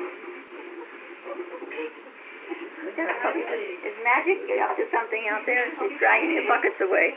Is 2.94 3.98
magic 4.06 4.46
Get 4.46 4.62
up 4.62 4.76
to 4.76 4.86
something 4.94 5.26
out 5.32 5.42
there? 5.46 5.66
She's 5.80 5.98
dragging 5.98 6.36
the 6.36 6.46
buckets 6.46 6.78
away. 6.80 7.14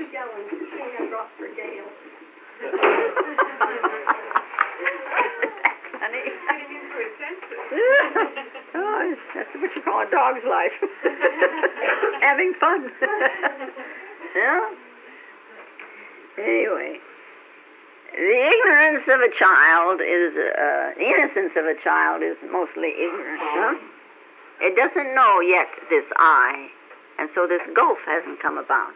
two 0.00 0.08
gallons 0.12 0.48
of 0.48 0.60
sand 0.72 1.10
drop 1.10 1.28
for 1.36 1.48
Gail. 1.52 1.84
Funny. 6.00 6.24
Getting 6.48 6.72
into 6.72 6.88
her 6.96 7.08
senses. 7.20 7.60
oh, 8.74 9.14
that's 9.34 9.52
what 9.54 9.76
you 9.76 9.82
call 9.82 10.00
a 10.00 10.10
dog's 10.30 10.44
life. 10.46 10.90
Having 12.20 12.54
fun. 12.60 12.90
yeah. 14.36 14.70
Anyway, 16.38 16.98
the 18.14 18.50
ignorance 18.52 19.04
of 19.08 19.20
a 19.20 19.32
child 19.38 20.00
is, 20.00 20.32
uh, 20.36 20.94
the 20.96 21.04
innocence 21.04 21.52
of 21.56 21.64
a 21.66 21.74
child 21.82 22.22
is 22.22 22.36
mostly 22.50 22.90
ignorance. 22.90 23.42
Huh? 23.42 23.74
It 24.60 24.76
doesn't 24.76 25.14
know 25.14 25.40
yet 25.40 25.68
this 25.88 26.04
I, 26.16 26.68
and 27.18 27.28
so 27.34 27.46
this 27.46 27.62
gulf 27.74 27.98
hasn't 28.06 28.40
come 28.40 28.58
about. 28.58 28.94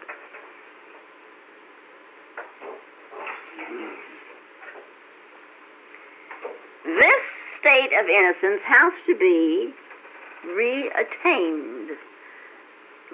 This 6.85 7.23
state 7.61 7.91
of 7.99 8.07
innocence 8.09 8.61
has 8.65 8.93
to 9.07 9.17
be 9.17 9.73
reattained. 10.47 11.97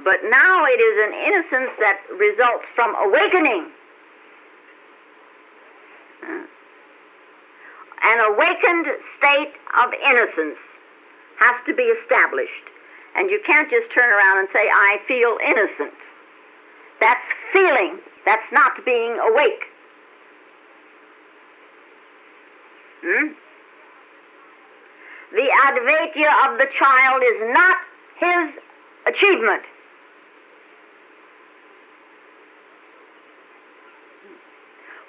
But 0.05 0.17
now 0.29 0.65
it 0.65 0.81
is 0.81 0.97
an 1.07 1.15
innocence 1.27 1.71
that 1.79 2.01
results 2.19 2.65
from 2.75 2.95
awakening. 2.97 3.71
Uh, 6.23 6.47
An 8.03 8.21
awakened 8.33 8.87
state 9.19 9.53
of 9.83 9.93
innocence 9.93 10.59
has 11.39 11.55
to 11.67 11.75
be 11.75 11.83
established. 11.83 12.67
And 13.17 13.29
you 13.31 13.41
can't 13.45 13.69
just 13.71 13.93
turn 13.93 14.09
around 14.11 14.39
and 14.39 14.49
say, 14.53 14.69
I 14.73 14.99
feel 15.07 15.37
innocent. 15.45 15.95
That's 17.01 17.25
feeling. 17.53 17.99
That's 18.25 18.53
not 18.53 18.85
being 18.85 19.19
awake. 19.19 19.65
Hmm? 23.05 23.33
The 25.33 25.49
advaita 25.67 26.53
of 26.53 26.59
the 26.59 26.67
child 26.77 27.23
is 27.23 27.55
not 27.55 27.77
his 28.19 28.63
achievement. 29.07 29.63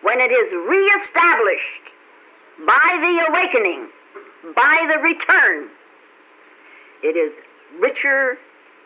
When 0.03 0.19
it 0.19 0.31
is 0.31 0.51
reestablished 0.51 1.85
by 2.65 2.97
the 2.99 3.25
awakening, 3.29 3.87
by 4.55 4.87
the 4.93 4.99
return, 4.99 5.69
it 7.03 7.15
is 7.17 7.33
richer 7.79 8.37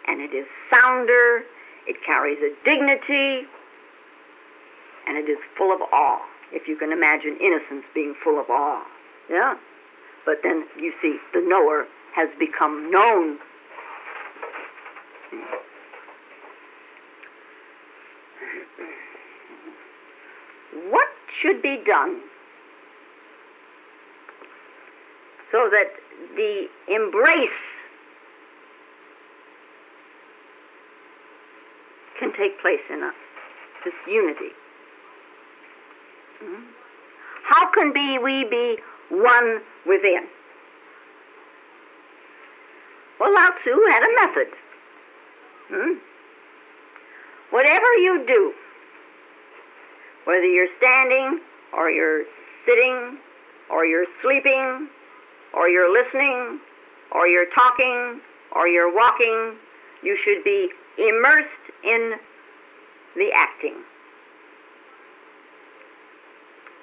and 0.08 0.22
it 0.22 0.34
is 0.34 0.46
sounder, 0.70 1.44
it 1.88 1.98
carries 2.06 2.38
a 2.40 2.54
dignity, 2.64 3.48
and 5.08 5.18
it 5.18 5.30
is 5.30 5.38
full 5.58 5.74
of 5.74 5.82
awe. 5.82 6.22
If 6.52 6.68
you 6.68 6.78
can 6.78 6.92
imagine 6.92 7.38
innocence 7.42 7.84
being 7.94 8.16
full 8.24 8.40
of 8.40 8.50
awe. 8.50 8.84
Yeah? 9.30 9.56
But 10.26 10.40
then 10.44 10.66
you 10.80 10.92
see, 11.02 11.18
the 11.34 11.42
knower 11.42 11.86
has 12.16 12.30
become 12.40 12.90
known. 12.90 13.38
What 20.90 21.08
should 21.42 21.62
be 21.62 21.82
done 21.86 22.22
so 25.52 25.70
that 25.70 25.92
the 26.36 26.68
embrace 26.88 27.50
can 32.20 32.34
take 32.34 32.60
place 32.62 32.80
in 32.90 33.04
us, 33.04 33.14
this 33.84 33.94
unity? 34.08 34.52
Hmm? 36.42 36.64
How 37.44 37.72
can 37.72 37.94
be 37.94 38.18
we 38.18 38.44
be 38.50 38.78
one 39.10 39.62
within? 39.86 40.28
Well, 43.20 43.34
Lao 43.34 43.50
Tzu 43.62 43.72
had 43.90 44.04
a 44.04 44.28
method. 44.28 44.54
Hmm? 45.70 45.94
Whatever 47.52 47.94
you 48.02 48.24
do, 48.28 48.54
whether 50.26 50.46
you're 50.46 50.68
standing 50.78 51.40
or 51.74 51.90
you're 51.90 52.24
sitting 52.66 53.18
or 53.72 53.86
you're 53.86 54.06
sleeping 54.22 54.90
or 55.54 55.70
you're 55.70 55.92
listening 55.92 56.60
or 57.14 57.28
you're 57.28 57.50
talking 57.54 58.20
or 58.56 58.68
you're 58.68 58.94
walking, 58.94 59.56
you 60.04 60.18
should 60.24 60.44
be 60.44 60.70
immersed 60.98 61.48
in 61.84 62.14
the 63.16 63.30
acting. 63.34 63.76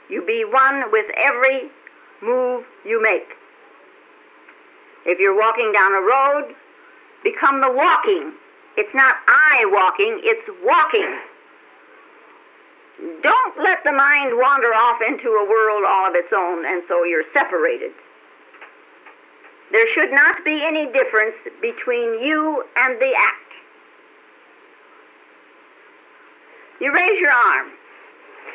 You 0.09 0.25
be 0.25 0.45
one 0.45 0.91
with 0.91 1.07
every 1.17 1.71
move 2.23 2.65
you 2.85 3.03
make. 3.03 3.37
If 5.05 5.19
you're 5.19 5.37
walking 5.37 5.73
down 5.73 5.93
a 5.93 6.01
road, 6.01 6.55
become 7.25 7.61
the 7.61 7.71
walking. 7.71 8.33
It's 8.77 8.95
not 8.95 9.17
I 9.29 9.67
walking, 9.67 10.21
it's 10.23 10.49
walking. 10.65 11.21
Don't 13.23 13.59
let 13.59 13.83
the 13.85 13.93
mind 13.93 14.39
wander 14.39 14.73
off 14.73 15.01
into 15.07 15.29
a 15.29 15.45
world 15.49 15.85
all 15.87 16.09
of 16.09 16.15
its 16.15 16.33
own, 16.33 16.65
and 16.65 16.83
so 16.87 17.05
you're 17.05 17.25
separated. 17.35 17.91
There 19.73 19.87
should 19.95 20.13
not 20.13 20.37
be 20.45 20.63
any 20.63 20.87
difference 20.93 21.35
between 21.61 22.23
you 22.23 22.63
and 22.77 23.01
the 23.01 23.13
act. 23.17 23.53
You 26.81 26.93
raise 26.93 27.19
your 27.21 27.31
arm. 27.31 27.69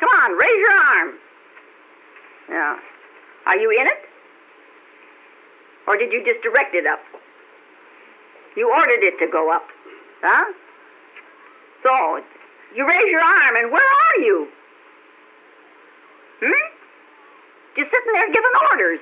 Come 0.00 0.08
on, 0.08 0.32
raise 0.32 0.58
your 0.58 0.72
arm. 0.72 1.14
Yeah. 2.48 2.76
Are 3.48 3.56
you 3.56 3.70
in 3.70 3.86
it? 3.86 4.04
Or 5.88 5.96
did 5.96 6.12
you 6.12 6.22
just 6.24 6.42
direct 6.42 6.74
it 6.74 6.86
up? 6.86 7.00
You 8.56 8.70
ordered 8.70 9.02
it 9.02 9.18
to 9.24 9.26
go 9.32 9.50
up. 9.50 9.64
Huh? 10.20 10.52
So, 11.82 12.22
you 12.76 12.86
raise 12.86 13.10
your 13.10 13.22
arm, 13.22 13.56
and 13.56 13.72
where 13.72 13.80
are 13.80 14.20
you? 14.20 14.48
Hmm? 16.40 16.68
Just 17.76 17.90
sitting 17.90 18.12
there 18.12 18.26
giving 18.28 18.56
orders. 18.70 19.00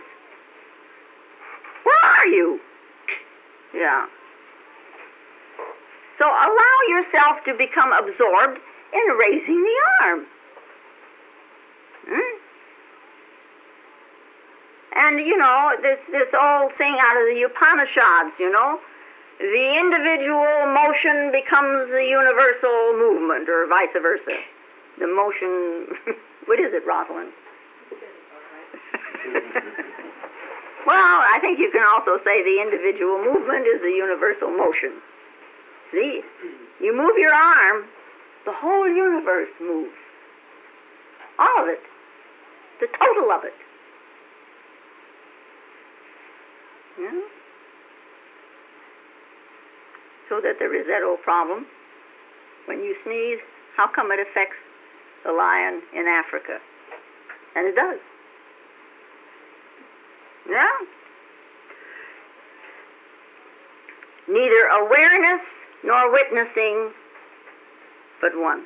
Where 1.83 2.05
are 2.05 2.27
you? 2.27 2.61
Yeah. 3.75 4.07
So 6.19 6.25
allow 6.25 6.77
yourself 6.89 7.45
to 7.47 7.55
become 7.55 7.93
absorbed 7.93 8.59
in 8.93 9.17
raising 9.17 9.63
the 9.63 9.77
arm. 10.03 10.27
Hmm? 12.09 12.36
And 15.07 15.21
you 15.21 15.39
know, 15.39 15.71
this 15.83 16.01
this 16.11 16.27
old 16.35 16.75
thing 16.75 16.99
out 16.99 17.15
of 17.15 17.31
the 17.31 17.47
Upanishads, 17.47 18.35
you 18.43 18.51
know, 18.51 18.81
the 19.39 19.79
individual 19.79 20.67
motion 20.75 21.31
becomes 21.31 21.87
the 21.95 22.03
universal 22.03 22.99
movement, 22.99 23.49
or 23.49 23.71
vice 23.71 23.95
versa. 23.95 24.43
The 24.99 25.07
motion, 25.07 25.95
what 26.51 26.59
is 26.59 26.75
it, 26.75 26.83
Rosalind? 26.83 27.31
well, 30.91 31.19
I 31.23 31.39
think 31.41 31.61
you 31.61 31.71
can 31.71 31.87
also 31.87 32.19
say 32.25 32.43
the 32.43 32.59
individual 32.59 33.23
movement 33.23 33.63
is 33.71 33.81
the 33.83 33.95
universal 33.95 34.51
motion. 34.51 34.99
See, 35.93 36.23
you 36.81 36.97
move 36.97 37.17
your 37.17 37.33
arm, 37.33 37.87
The 38.45 38.53
whole 38.53 38.89
universe 38.89 39.55
moves. 39.61 39.95
All 41.39 41.63
of 41.63 41.69
it. 41.69 41.83
The 42.81 42.89
total 42.99 43.31
of 43.31 43.45
it. 43.45 43.55
Yeah? 46.99 47.21
So 50.29 50.41
that 50.41 50.59
there 50.59 50.75
is 50.75 50.87
that 50.87 51.03
old 51.03 51.23
problem. 51.23 51.67
When 52.67 52.81
you 52.81 52.97
sneeze, 53.05 53.39
how 53.77 53.87
come 53.87 54.11
it 54.11 54.19
affects 54.19 54.57
the 55.25 55.33
lion 55.33 55.83
in 55.95 56.07
Africa? 56.07 56.59
And 57.55 57.67
it 57.67 57.77
does. 57.77 57.99
Yeah? 60.49 60.71
Neither 64.29 64.67
awareness 64.67 65.43
nor 65.85 66.11
witnessing, 66.11 66.91
but 68.21 68.33
one. 68.35 68.65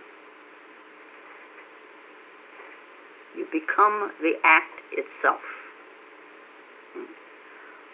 You 3.37 3.47
become 3.53 4.11
the 4.23 4.33
act 4.45 4.81
itself. 4.93 5.41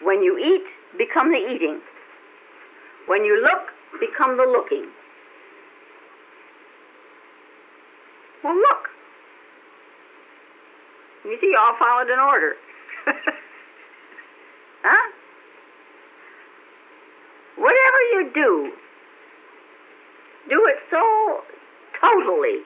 When 0.01 0.23
you 0.23 0.37
eat, 0.37 0.97
become 0.97 1.31
the 1.31 1.37
eating. 1.37 1.81
When 3.07 3.23
you 3.23 3.41
look, 3.41 3.73
become 3.99 4.37
the 4.37 4.43
looking. 4.43 4.87
Well, 8.43 8.55
look. 8.55 8.89
You 11.25 11.37
see, 11.41 11.53
all 11.59 11.75
followed 11.79 12.09
in 12.11 12.19
order. 12.19 12.55
huh? 14.83 15.11
Whatever 17.57 18.01
you 18.13 18.31
do, 18.33 18.71
do 20.49 20.65
it 20.67 20.77
so 20.91 21.43
totally, 21.99 22.61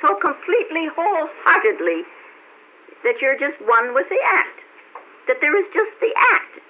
so 0.00 0.16
completely, 0.20 0.88
wholeheartedly, 0.96 2.02
that 3.04 3.20
you're 3.22 3.38
just 3.38 3.60
one 3.62 3.94
with 3.94 4.08
the 4.08 4.18
act. 4.24 4.60
That 5.28 5.36
there 5.40 5.56
is 5.56 5.66
just 5.72 5.92
the 6.00 6.12
act. 6.34 6.60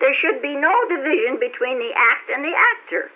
There 0.00 0.14
should 0.14 0.42
be 0.42 0.54
no 0.54 0.72
division 0.88 1.38
between 1.38 1.78
the 1.78 1.92
act 1.96 2.30
and 2.32 2.44
the 2.44 2.52
actor. 2.52 3.10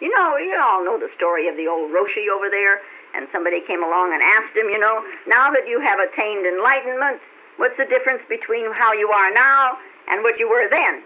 You 0.00 0.10
know, 0.10 0.36
you 0.36 0.58
all 0.60 0.84
know 0.84 0.98
the 0.98 1.10
story 1.14 1.48
of 1.48 1.56
the 1.56 1.68
old 1.68 1.92
Roshi 1.92 2.26
over 2.26 2.50
there, 2.50 2.80
and 3.14 3.28
somebody 3.30 3.60
came 3.66 3.84
along 3.84 4.12
and 4.12 4.22
asked 4.22 4.56
him, 4.56 4.66
you 4.66 4.78
know, 4.78 5.04
now 5.28 5.50
that 5.52 5.68
you 5.68 5.80
have 5.80 5.98
attained 6.00 6.46
enlightenment, 6.46 7.20
what's 7.56 7.76
the 7.76 7.86
difference 7.86 8.22
between 8.28 8.72
how 8.74 8.92
you 8.92 9.08
are 9.10 9.32
now 9.32 9.78
and 10.08 10.22
what 10.22 10.38
you 10.38 10.48
were 10.48 10.68
then? 10.68 11.02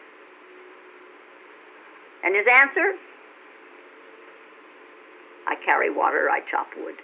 And 2.25 2.35
his 2.35 2.47
answer? 2.51 2.95
I 5.47 5.57
carry 5.65 5.91
water, 5.91 6.31
I 6.31 6.41
chop 6.51 6.69
wood. 6.77 6.97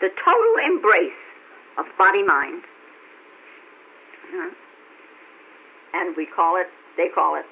The 0.00 0.10
total 0.24 0.54
embrace 0.64 1.12
of 1.78 1.86
body 1.98 2.22
mind. 2.22 2.62
Uh, 4.34 4.50
and 5.92 6.16
we 6.16 6.26
call 6.26 6.56
it, 6.56 6.68
they 6.96 7.08
call 7.08 7.36
it 7.36 7.46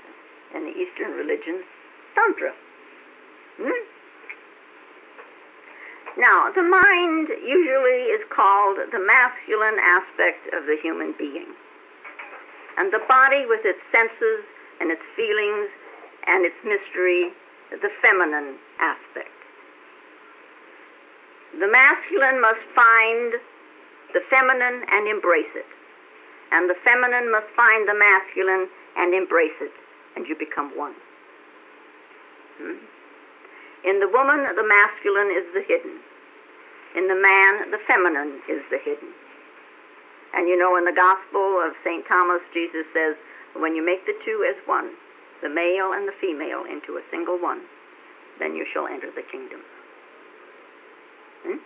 in 0.54 0.64
the 0.64 0.72
Eastern 0.72 1.12
religions, 1.12 1.64
Tantra. 2.14 2.52
Hmm? 3.60 3.84
Now, 6.18 6.50
the 6.50 6.62
mind 6.62 7.28
usually 7.46 8.10
is 8.10 8.24
called 8.34 8.78
the 8.90 8.98
masculine 8.98 9.78
aspect 9.78 10.52
of 10.52 10.66
the 10.66 10.76
human 10.82 11.14
being. 11.18 11.46
And 12.76 12.92
the 12.92 13.02
body, 13.06 13.46
with 13.46 13.60
its 13.64 13.78
senses 13.92 14.42
and 14.80 14.90
its 14.90 15.02
feelings 15.14 15.70
and 16.26 16.44
its 16.44 16.56
mystery, 16.64 17.30
the 17.70 17.90
feminine 18.02 18.56
aspect. 18.80 19.37
The 21.56 21.68
masculine 21.68 22.40
must 22.40 22.60
find 22.74 23.40
the 24.12 24.20
feminine 24.28 24.84
and 24.90 25.08
embrace 25.08 25.52
it. 25.54 25.66
And 26.52 26.68
the 26.68 26.76
feminine 26.84 27.30
must 27.30 27.48
find 27.56 27.88
the 27.88 27.96
masculine 27.96 28.68
and 28.96 29.14
embrace 29.14 29.56
it. 29.60 29.72
And 30.16 30.26
you 30.26 30.36
become 30.36 30.76
one. 30.76 30.94
Hmm? 32.60 32.76
In 33.84 34.00
the 34.00 34.08
woman, 34.08 34.44
the 34.56 34.66
masculine 34.66 35.30
is 35.30 35.46
the 35.54 35.62
hidden. 35.62 36.00
In 36.96 37.06
the 37.06 37.14
man, 37.14 37.70
the 37.70 37.78
feminine 37.86 38.40
is 38.48 38.62
the 38.70 38.78
hidden. 38.82 39.12
And 40.34 40.48
you 40.48 40.56
know, 40.56 40.76
in 40.76 40.84
the 40.84 40.92
Gospel 40.92 41.62
of 41.64 41.72
St. 41.84 42.04
Thomas, 42.08 42.42
Jesus 42.52 42.84
says, 42.92 43.16
when 43.56 43.74
you 43.74 43.84
make 43.84 44.04
the 44.04 44.16
two 44.24 44.44
as 44.48 44.56
one, 44.66 44.92
the 45.42 45.48
male 45.48 45.92
and 45.92 46.08
the 46.08 46.16
female, 46.20 46.64
into 46.64 46.98
a 46.98 47.06
single 47.10 47.38
one, 47.38 47.62
then 48.38 48.54
you 48.54 48.66
shall 48.72 48.86
enter 48.86 49.10
the 49.14 49.22
kingdom. 49.30 49.60
Hmm? 51.44 51.58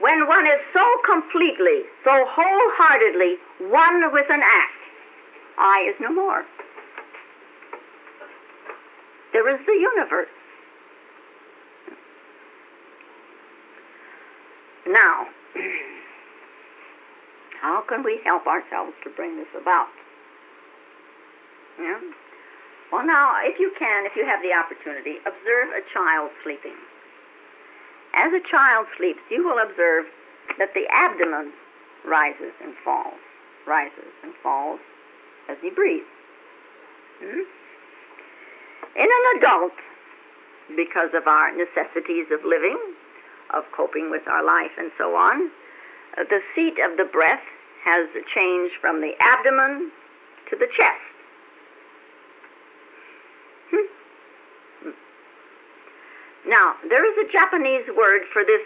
When 0.00 0.26
one 0.28 0.46
is 0.46 0.60
so 0.74 0.84
completely, 1.06 1.84
so 2.04 2.26
wholeheartedly 2.28 3.38
one 3.70 4.12
with 4.12 4.26
an 4.28 4.42
act, 4.42 4.74
I 5.56 5.86
is 5.88 5.94
no 5.98 6.12
more. 6.12 6.44
There 9.32 9.48
is 9.48 9.64
the 9.64 9.72
universe. 9.72 10.28
Now, 14.86 15.26
how 17.62 17.80
can 17.88 18.02
we 18.02 18.20
help 18.24 18.46
ourselves 18.46 18.92
to 19.04 19.10
bring 19.10 19.38
this 19.38 19.48
about? 19.58 19.88
Yeah? 21.80 22.00
Well, 22.94 23.04
now, 23.04 23.34
if 23.42 23.58
you 23.58 23.74
can, 23.76 24.06
if 24.06 24.14
you 24.14 24.24
have 24.24 24.38
the 24.38 24.54
opportunity, 24.54 25.18
observe 25.26 25.74
a 25.74 25.82
child 25.92 26.30
sleeping. 26.44 26.78
As 28.14 28.30
a 28.32 28.38
child 28.48 28.86
sleeps, 28.96 29.18
you 29.34 29.42
will 29.42 29.58
observe 29.58 30.06
that 30.62 30.70
the 30.78 30.86
abdomen 30.94 31.50
rises 32.06 32.54
and 32.62 32.72
falls, 32.84 33.18
rises 33.66 34.14
and 34.22 34.32
falls 34.44 34.78
as 35.50 35.56
he 35.60 35.70
breathes. 35.70 36.06
Hmm? 37.18 37.42
In 38.94 39.08
an 39.10 39.24
adult, 39.42 39.74
because 40.76 41.10
of 41.18 41.26
our 41.26 41.50
necessities 41.50 42.30
of 42.30 42.46
living, 42.46 42.78
of 43.52 43.64
coping 43.76 44.08
with 44.08 44.22
our 44.30 44.46
life, 44.46 44.78
and 44.78 44.92
so 44.96 45.16
on, 45.16 45.50
the 46.14 46.38
seat 46.54 46.78
of 46.78 46.96
the 46.96 47.10
breath 47.10 47.42
has 47.82 48.06
changed 48.32 48.74
from 48.80 49.00
the 49.00 49.18
abdomen 49.18 49.90
to 50.48 50.54
the 50.54 50.70
chest. 50.70 51.10
Hmm. 53.70 54.90
Now, 56.46 56.74
there 56.88 57.04
is 57.04 57.26
a 57.26 57.32
Japanese 57.32 57.88
word 57.96 58.22
for 58.32 58.44
this 58.44 58.60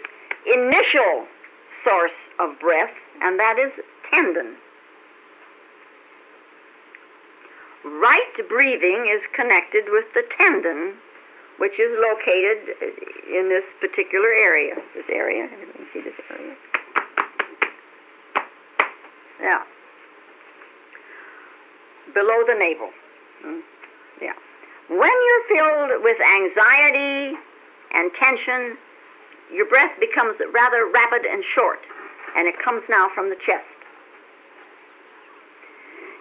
initial 0.45 1.25
source 1.83 2.17
of 2.39 2.59
breath, 2.59 2.93
and 3.21 3.39
that 3.39 3.57
is 3.57 3.71
tanden. 4.11 4.55
Right 7.85 8.47
breathing 8.49 9.07
is 9.09 9.21
connected 9.33 9.85
with 9.87 10.05
the 10.13 10.23
tanden, 10.37 10.95
which 11.57 11.79
is 11.79 11.91
located 11.99 12.75
in 13.27 13.47
this 13.49 13.63
particular 13.79 14.27
area. 14.27 14.75
This 14.93 15.05
area, 15.09 15.47
you 15.79 15.85
see 15.93 16.01
this 16.01 16.13
area. 16.29 16.55
Yeah. 19.41 19.63
Below 22.13 22.43
the 22.45 22.55
navel. 22.55 22.89
Hmm. 23.41 23.59
Yeah. 24.21 24.33
When 24.89 24.99
you're 24.99 25.47
filled 25.47 26.03
with 26.03 26.17
anxiety 26.19 27.37
and 27.93 28.11
tension, 28.13 28.77
your 29.53 29.67
breath 29.67 29.91
becomes 29.99 30.37
rather 30.53 30.85
rapid 30.93 31.25
and 31.25 31.43
short, 31.55 31.79
and 32.37 32.47
it 32.47 32.55
comes 32.63 32.83
now 32.89 33.09
from 33.13 33.29
the 33.29 33.37
chest. 33.45 33.65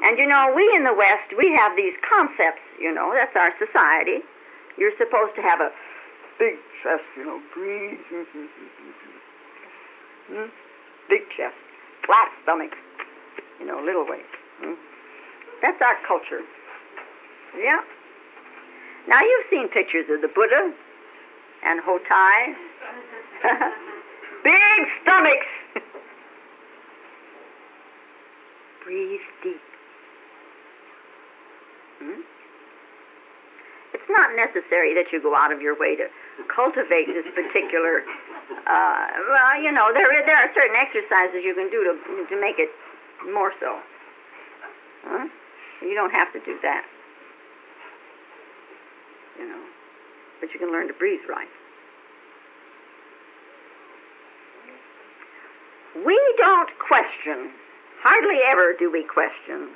And 0.03 0.19
you 0.19 0.27
know, 0.27 0.53
we 0.55 0.63
in 0.77 0.85
the 0.85 0.95
West, 0.95 1.35
we 1.37 1.53
have 1.57 1.77
these 1.77 1.95
concepts, 2.09 2.63
you 2.81 2.93
know, 2.93 3.13
that's 3.13 3.35
our 3.37 3.53
society. 3.59 4.23
You're 4.79 4.97
supposed 4.97 5.35
to 5.37 5.43
have 5.43 5.61
a 5.61 5.71
big 6.39 6.55
chest, 6.83 7.03
you 7.17 7.27
know, 7.27 7.43
breathe. 7.53 7.99
hmm? 10.31 10.47
Big 11.09 11.23
chest, 11.37 11.57
flat 12.07 12.31
stomachs, 12.43 12.79
you 13.59 13.67
know, 13.67 13.83
little 13.85 14.07
waist. 14.09 14.31
Hmm? 14.63 14.75
That's 15.61 15.83
our 15.83 15.97
culture. 16.07 16.43
Yeah. 17.59 17.81
Now 19.09 19.21
you've 19.21 19.47
seen 19.51 19.69
pictures 19.69 20.07
of 20.11 20.21
the 20.23 20.29
Buddha 20.29 20.73
and 21.65 21.81
Hotei. 21.83 22.55
big 24.45 24.89
stomachs. 25.03 25.47
Breathe 28.85 29.21
deep. 29.43 29.61
Hmm? 32.01 32.21
It's 33.93 34.09
not 34.09 34.37
necessary 34.37 34.95
that 34.95 35.13
you 35.13 35.21
go 35.21 35.35
out 35.37 35.53
of 35.53 35.61
your 35.61 35.79
way 35.79 35.97
to 35.97 36.07
cultivate 36.55 37.07
this 37.07 37.27
particular. 37.35 38.05
Uh, 38.67 39.07
well, 39.29 39.61
you 39.61 39.73
know, 39.73 39.91
there 39.93 40.09
there 40.25 40.37
are 40.37 40.49
certain 40.55 40.77
exercises 40.77 41.45
you 41.45 41.55
can 41.55 41.69
do 41.71 41.85
to 41.85 41.93
to 42.29 42.41
make 42.41 42.57
it 42.59 42.71
more 43.33 43.53
so. 43.61 43.79
Huh? 45.05 45.27
You 45.83 45.95
don't 45.95 46.13
have 46.13 46.33
to 46.33 46.41
do 46.41 46.59
that. 46.63 46.85
You 49.39 49.49
know, 49.49 49.63
but 50.41 50.53
you 50.53 50.59
can 50.59 50.71
learn 50.71 50.89
to 50.89 50.95
breathe 50.95 51.21
right. 51.29 51.49
We 56.05 56.19
don't 56.37 56.71
question, 56.79 57.51
hardly 58.03 58.39
ever 58.47 58.75
do 58.79 58.91
we 58.91 59.03
question, 59.03 59.75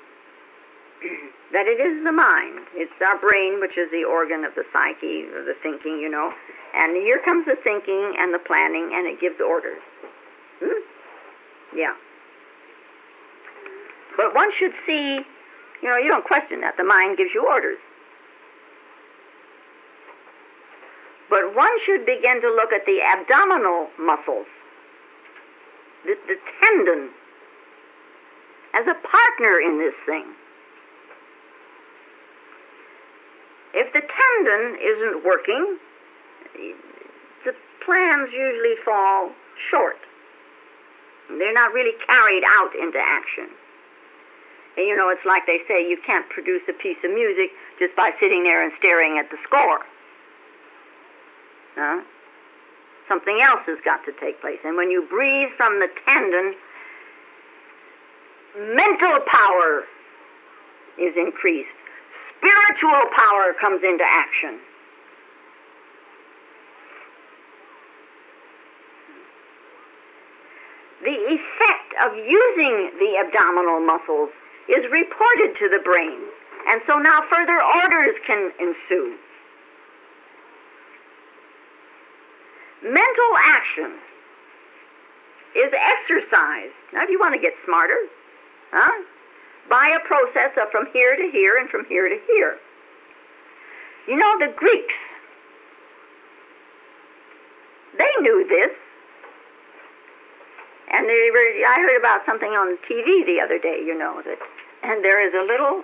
that 1.53 1.66
it 1.66 1.83
is 1.83 2.05
the 2.05 2.12
mind. 2.12 2.62
It's 2.75 2.92
our 3.03 3.18
brain, 3.18 3.59
which 3.61 3.77
is 3.77 3.90
the 3.90 4.05
organ 4.05 4.44
of 4.44 4.55
the 4.55 4.62
psyche, 4.72 5.27
of 5.35 5.46
the 5.46 5.55
thinking, 5.62 5.98
you 5.98 6.09
know. 6.09 6.33
And 6.75 6.96
here 6.96 7.20
comes 7.25 7.46
the 7.46 7.57
thinking 7.64 8.14
and 8.18 8.33
the 8.33 8.38
planning, 8.38 8.92
and 8.94 9.07
it 9.07 9.20
gives 9.20 9.40
orders. 9.40 9.83
Hmm? 10.62 10.81
Yeah. 11.75 11.94
But 14.16 14.35
one 14.35 14.51
should 14.59 14.72
see, 14.87 15.20
you 15.83 15.88
know, 15.88 15.96
you 15.96 16.09
don't 16.09 16.25
question 16.25 16.61
that. 16.61 16.77
The 16.77 16.85
mind 16.85 17.16
gives 17.16 17.31
you 17.35 17.46
orders. 17.48 17.79
But 21.33 21.57
one 21.57 21.73
should 21.87 22.05
begin 22.05 22.42
to 22.42 22.49
look 22.49 22.75
at 22.75 22.85
the 22.85 23.01
abdominal 23.01 23.88
muscles, 23.99 24.45
the, 26.05 26.14
the 26.29 26.37
tanden, 26.61 27.09
as 28.75 28.85
a 28.87 28.92
partner 29.01 29.59
in 29.59 29.79
this 29.79 29.95
thing. 30.05 30.27
If 33.73 33.95
the 33.95 34.01
tanden 34.05 34.77
isn't 34.77 35.25
working, 35.25 35.79
the 37.47 37.55
plans 37.83 38.29
usually 38.31 38.77
fall 38.85 39.31
short. 39.71 39.97
They're 41.31 41.55
not 41.55 41.73
really 41.73 41.97
carried 42.05 42.45
out 42.45 42.77
into 42.79 42.99
action. 42.99 43.49
And 44.77 44.87
you 44.87 44.95
know, 44.95 45.09
it's 45.09 45.25
like 45.25 45.47
they 45.47 45.61
say 45.66 45.81
you 45.81 45.97
can't 46.05 46.29
produce 46.29 46.61
a 46.68 46.75
piece 46.75 46.99
of 47.03 47.11
music 47.11 47.53
just 47.79 47.97
by 47.97 48.11
sitting 48.21 48.45
there 48.45 48.62
and 48.62 48.71
staring 48.77 49.16
at 49.16 49.31
the 49.31 49.38
score. 49.45 49.81
Huh? 51.74 52.02
Something 53.08 53.40
else 53.42 53.61
has 53.66 53.78
got 53.85 54.04
to 54.04 54.12
take 54.20 54.40
place. 54.40 54.58
And 54.64 54.76
when 54.76 54.90
you 54.90 55.06
breathe 55.08 55.50
from 55.56 55.80
the 55.80 55.88
tanden, 56.06 56.52
mental 58.74 59.20
power 59.26 59.85
is 60.98 61.14
increased 61.16 61.76
spiritual 62.42 63.06
power 63.14 63.54
comes 63.61 63.82
into 63.85 64.02
action. 64.02 64.58
The 71.04 71.18
effect 71.38 71.90
of 72.02 72.16
using 72.16 72.90
the 72.98 73.22
abdominal 73.22 73.80
muscles 73.80 74.30
is 74.68 74.85
reported 74.90 75.58
to 75.58 75.68
the 75.68 75.82
brain, 75.85 76.18
and 76.68 76.80
so 76.87 76.98
now 76.98 77.22
further 77.30 77.58
orders 77.62 78.16
can 78.26 78.52
ensue. 78.58 79.14
Mental 82.83 83.31
action 83.45 83.99
is 85.55 85.71
exercise. 85.73 86.75
Now, 86.92 87.05
if 87.05 87.11
you 87.11 87.21
want 87.21 87.35
to 87.35 87.40
get 87.40 87.53
smarter, 87.64 87.99
huh? 88.73 89.05
by 89.68 89.95
a 89.95 90.07
process 90.07 90.51
of 90.61 90.71
from 90.71 90.87
here 90.92 91.16
to 91.16 91.31
here 91.31 91.59
and 91.59 91.68
from 91.68 91.85
here 91.87 92.09
to 92.09 92.18
here. 92.27 92.57
You 94.09 94.16
know, 94.16 94.38
the 94.38 94.53
Greeks, 94.57 94.99
they 97.97 98.11
knew 98.21 98.47
this. 98.49 98.75
And 100.92 101.09
they 101.09 101.31
were, 101.33 101.49
I 101.64 101.81
heard 101.81 101.99
about 101.99 102.21
something 102.27 102.51
on 102.51 102.77
TV 102.85 103.25
the 103.25 103.40
other 103.42 103.59
day, 103.59 103.81
you 103.81 103.97
know, 103.97 104.21
that, 104.27 104.38
and 104.83 105.03
there 105.03 105.25
is 105.25 105.33
a 105.33 105.47
little 105.47 105.83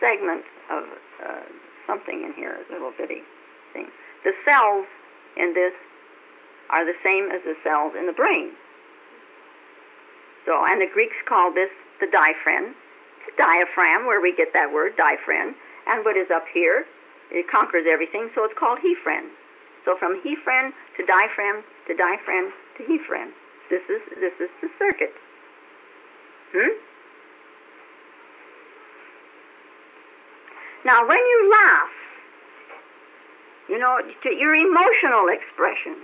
segment 0.00 0.44
of 0.70 0.84
uh, 1.24 1.48
something 1.86 2.24
in 2.24 2.34
here, 2.34 2.58
a 2.68 2.72
little 2.72 2.92
bitty 2.98 3.22
thing. 3.72 3.86
The 4.24 4.32
cells 4.44 4.84
in 5.36 5.54
this 5.54 5.72
are 6.74 6.82
the 6.82 6.98
same 7.06 7.30
as 7.30 7.38
the 7.46 7.54
cells 7.62 7.94
in 7.94 8.10
the 8.10 8.12
brain. 8.12 8.50
So, 10.44 10.58
and 10.66 10.82
the 10.82 10.90
Greeks 10.90 11.16
called 11.24 11.54
this 11.54 11.70
the 12.02 12.10
diaphragm, 12.10 12.74
diaphragm, 13.38 14.04
where 14.04 14.20
we 14.20 14.34
get 14.34 14.50
that 14.52 14.74
word, 14.74 14.98
diaphragm, 14.98 15.54
and 15.86 16.04
what 16.04 16.18
is 16.18 16.26
up 16.34 16.44
here, 16.52 16.84
it 17.30 17.46
conquers 17.48 17.86
everything, 17.88 18.28
so 18.34 18.44
it's 18.44 18.58
called 18.58 18.82
hephrem. 18.82 19.30
So 19.84 19.96
from 19.96 20.20
hephrem 20.26 20.74
to 20.98 21.06
diaphragm 21.06 21.62
to 21.86 21.94
diaphragm 21.94 22.52
to 22.78 22.82
hephrem. 22.82 23.30
This 23.70 23.82
is 23.88 24.02
this 24.18 24.34
is 24.40 24.50
the 24.60 24.68
circuit. 24.78 25.14
Hmm? 26.52 26.74
Now, 30.84 31.08
when 31.08 31.18
you 31.18 31.50
laugh, 31.50 31.94
you 33.68 33.78
know, 33.78 33.98
your 34.24 34.54
emotional 34.54 35.28
expression, 35.32 35.96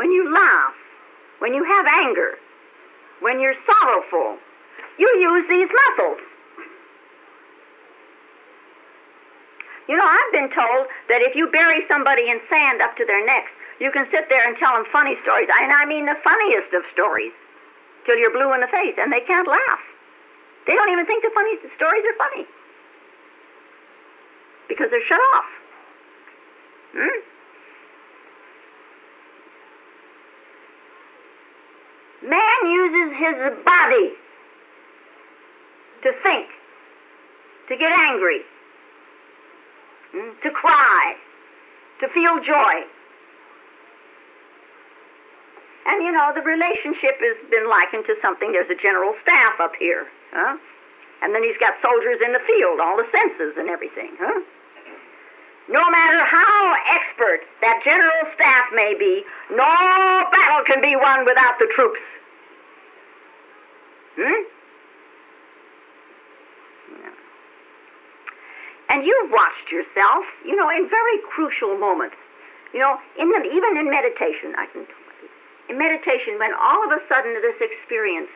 when 0.00 0.10
you 0.10 0.32
laugh, 0.32 0.72
when 1.44 1.52
you 1.52 1.60
have 1.60 1.84
anger, 1.84 2.40
when 3.20 3.38
you're 3.38 3.60
sorrowful, 3.68 4.40
you 4.96 5.04
use 5.20 5.44
these 5.44 5.68
muscles. 5.68 6.16
You 9.92 10.00
know, 10.00 10.08
I've 10.08 10.32
been 10.32 10.48
told 10.56 10.88
that 11.12 11.20
if 11.20 11.36
you 11.36 11.52
bury 11.52 11.84
somebody 11.84 12.32
in 12.32 12.40
sand 12.48 12.80
up 12.80 12.96
to 12.96 13.04
their 13.04 13.20
necks, 13.26 13.52
you 13.76 13.92
can 13.92 14.08
sit 14.08 14.24
there 14.32 14.48
and 14.48 14.56
tell 14.56 14.72
them 14.72 14.88
funny 14.88 15.20
stories. 15.20 15.52
And 15.52 15.68
I 15.70 15.84
mean 15.84 16.08
the 16.08 16.16
funniest 16.24 16.72
of 16.72 16.80
stories, 16.96 17.36
till 18.08 18.16
you're 18.16 18.32
blue 18.32 18.56
in 18.56 18.64
the 18.64 18.72
face, 18.72 18.96
and 18.96 19.12
they 19.12 19.20
can't 19.20 19.48
laugh. 19.48 19.84
They 20.64 20.80
don't 20.80 20.88
even 20.88 21.04
think 21.04 21.20
the 21.28 21.34
funny 21.36 21.60
stories 21.76 22.04
are 22.08 22.16
funny 22.16 22.48
because 24.64 24.88
they're 24.88 25.04
shut 25.04 25.20
off. 25.36 25.48
Hmm? 26.96 27.20
Man 32.22 32.60
uses 32.64 33.16
his 33.16 33.64
body 33.64 34.12
to 36.02 36.12
think, 36.22 36.48
to 37.68 37.76
get 37.76 37.92
angry, 37.98 38.40
to 40.42 40.50
cry, 40.50 41.14
to 42.00 42.08
feel 42.08 42.40
joy. 42.40 42.84
And 45.86 46.04
you 46.04 46.12
know, 46.12 46.32
the 46.34 46.42
relationship 46.42 47.16
has 47.20 47.36
been 47.50 47.68
likened 47.68 48.04
to 48.06 48.14
something. 48.20 48.52
There's 48.52 48.70
a 48.70 48.80
general 48.80 49.14
staff 49.22 49.58
up 49.60 49.72
here, 49.78 50.06
huh? 50.32 50.56
And 51.22 51.34
then 51.34 51.42
he's 51.42 51.56
got 51.58 51.74
soldiers 51.82 52.20
in 52.24 52.32
the 52.32 52.40
field, 52.46 52.80
all 52.80 52.96
the 52.96 53.08
senses 53.12 53.56
and 53.58 53.68
everything, 53.68 54.12
huh? 54.20 54.40
No 55.70 55.88
matter 55.88 56.24
how 56.26 56.74
expert 56.90 57.46
that 57.60 57.80
general 57.84 58.26
staff 58.34 58.66
may 58.74 58.94
be, 58.98 59.22
no 59.50 60.26
battle 60.34 60.64
can 60.66 60.82
be 60.82 60.96
won 60.96 61.24
without 61.24 61.58
the 61.58 61.70
troops. 61.74 62.00
Hmm? 64.18 64.42
And 68.90 69.06
you've 69.06 69.30
watched 69.30 69.70
yourself, 69.70 70.26
you 70.44 70.56
know, 70.56 70.68
in 70.68 70.90
very 70.90 71.18
crucial 71.30 71.78
moments. 71.78 72.16
You 72.74 72.80
know, 72.80 72.98
in 73.18 73.30
the, 73.30 73.38
even 73.46 73.78
in 73.78 73.88
meditation, 73.88 74.58
I 74.58 74.66
can 74.66 74.82
tell 74.86 75.06
you. 75.22 75.30
In 75.70 75.78
meditation, 75.78 76.38
when 76.42 76.50
all 76.58 76.82
of 76.82 76.90
a 76.90 76.98
sudden 77.06 77.38
this 77.38 77.54
experience 77.62 78.30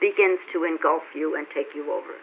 begins 0.00 0.38
to 0.52 0.62
engulf 0.62 1.02
you 1.14 1.34
and 1.34 1.46
take 1.52 1.74
you 1.74 1.90
over. 1.90 2.14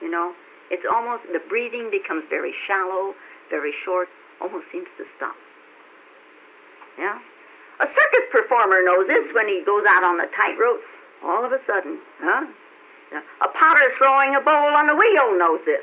You 0.00 0.10
know, 0.10 0.34
it's 0.70 0.86
almost, 0.86 1.24
the 1.32 1.42
breathing 1.48 1.90
becomes 1.90 2.22
very 2.30 2.54
shallow, 2.66 3.14
very 3.50 3.72
short, 3.84 4.08
almost 4.40 4.66
seems 4.72 4.88
to 4.98 5.04
stop. 5.16 5.34
Yeah? 6.98 7.18
A 7.80 7.86
circus 7.86 8.26
performer 8.32 8.82
knows 8.82 9.06
this 9.06 9.32
when 9.34 9.48
he 9.48 9.62
goes 9.64 9.84
out 9.88 10.02
on 10.02 10.18
the 10.18 10.26
tightrope. 10.34 10.82
All 11.22 11.44
of 11.44 11.52
a 11.52 11.60
sudden, 11.66 11.98
huh? 12.20 12.46
A 13.12 13.48
potter 13.48 13.90
throwing 13.96 14.34
a 14.34 14.40
bowl 14.40 14.74
on 14.76 14.86
the 14.86 14.94
wheel 14.94 15.38
knows 15.38 15.60
this. 15.64 15.82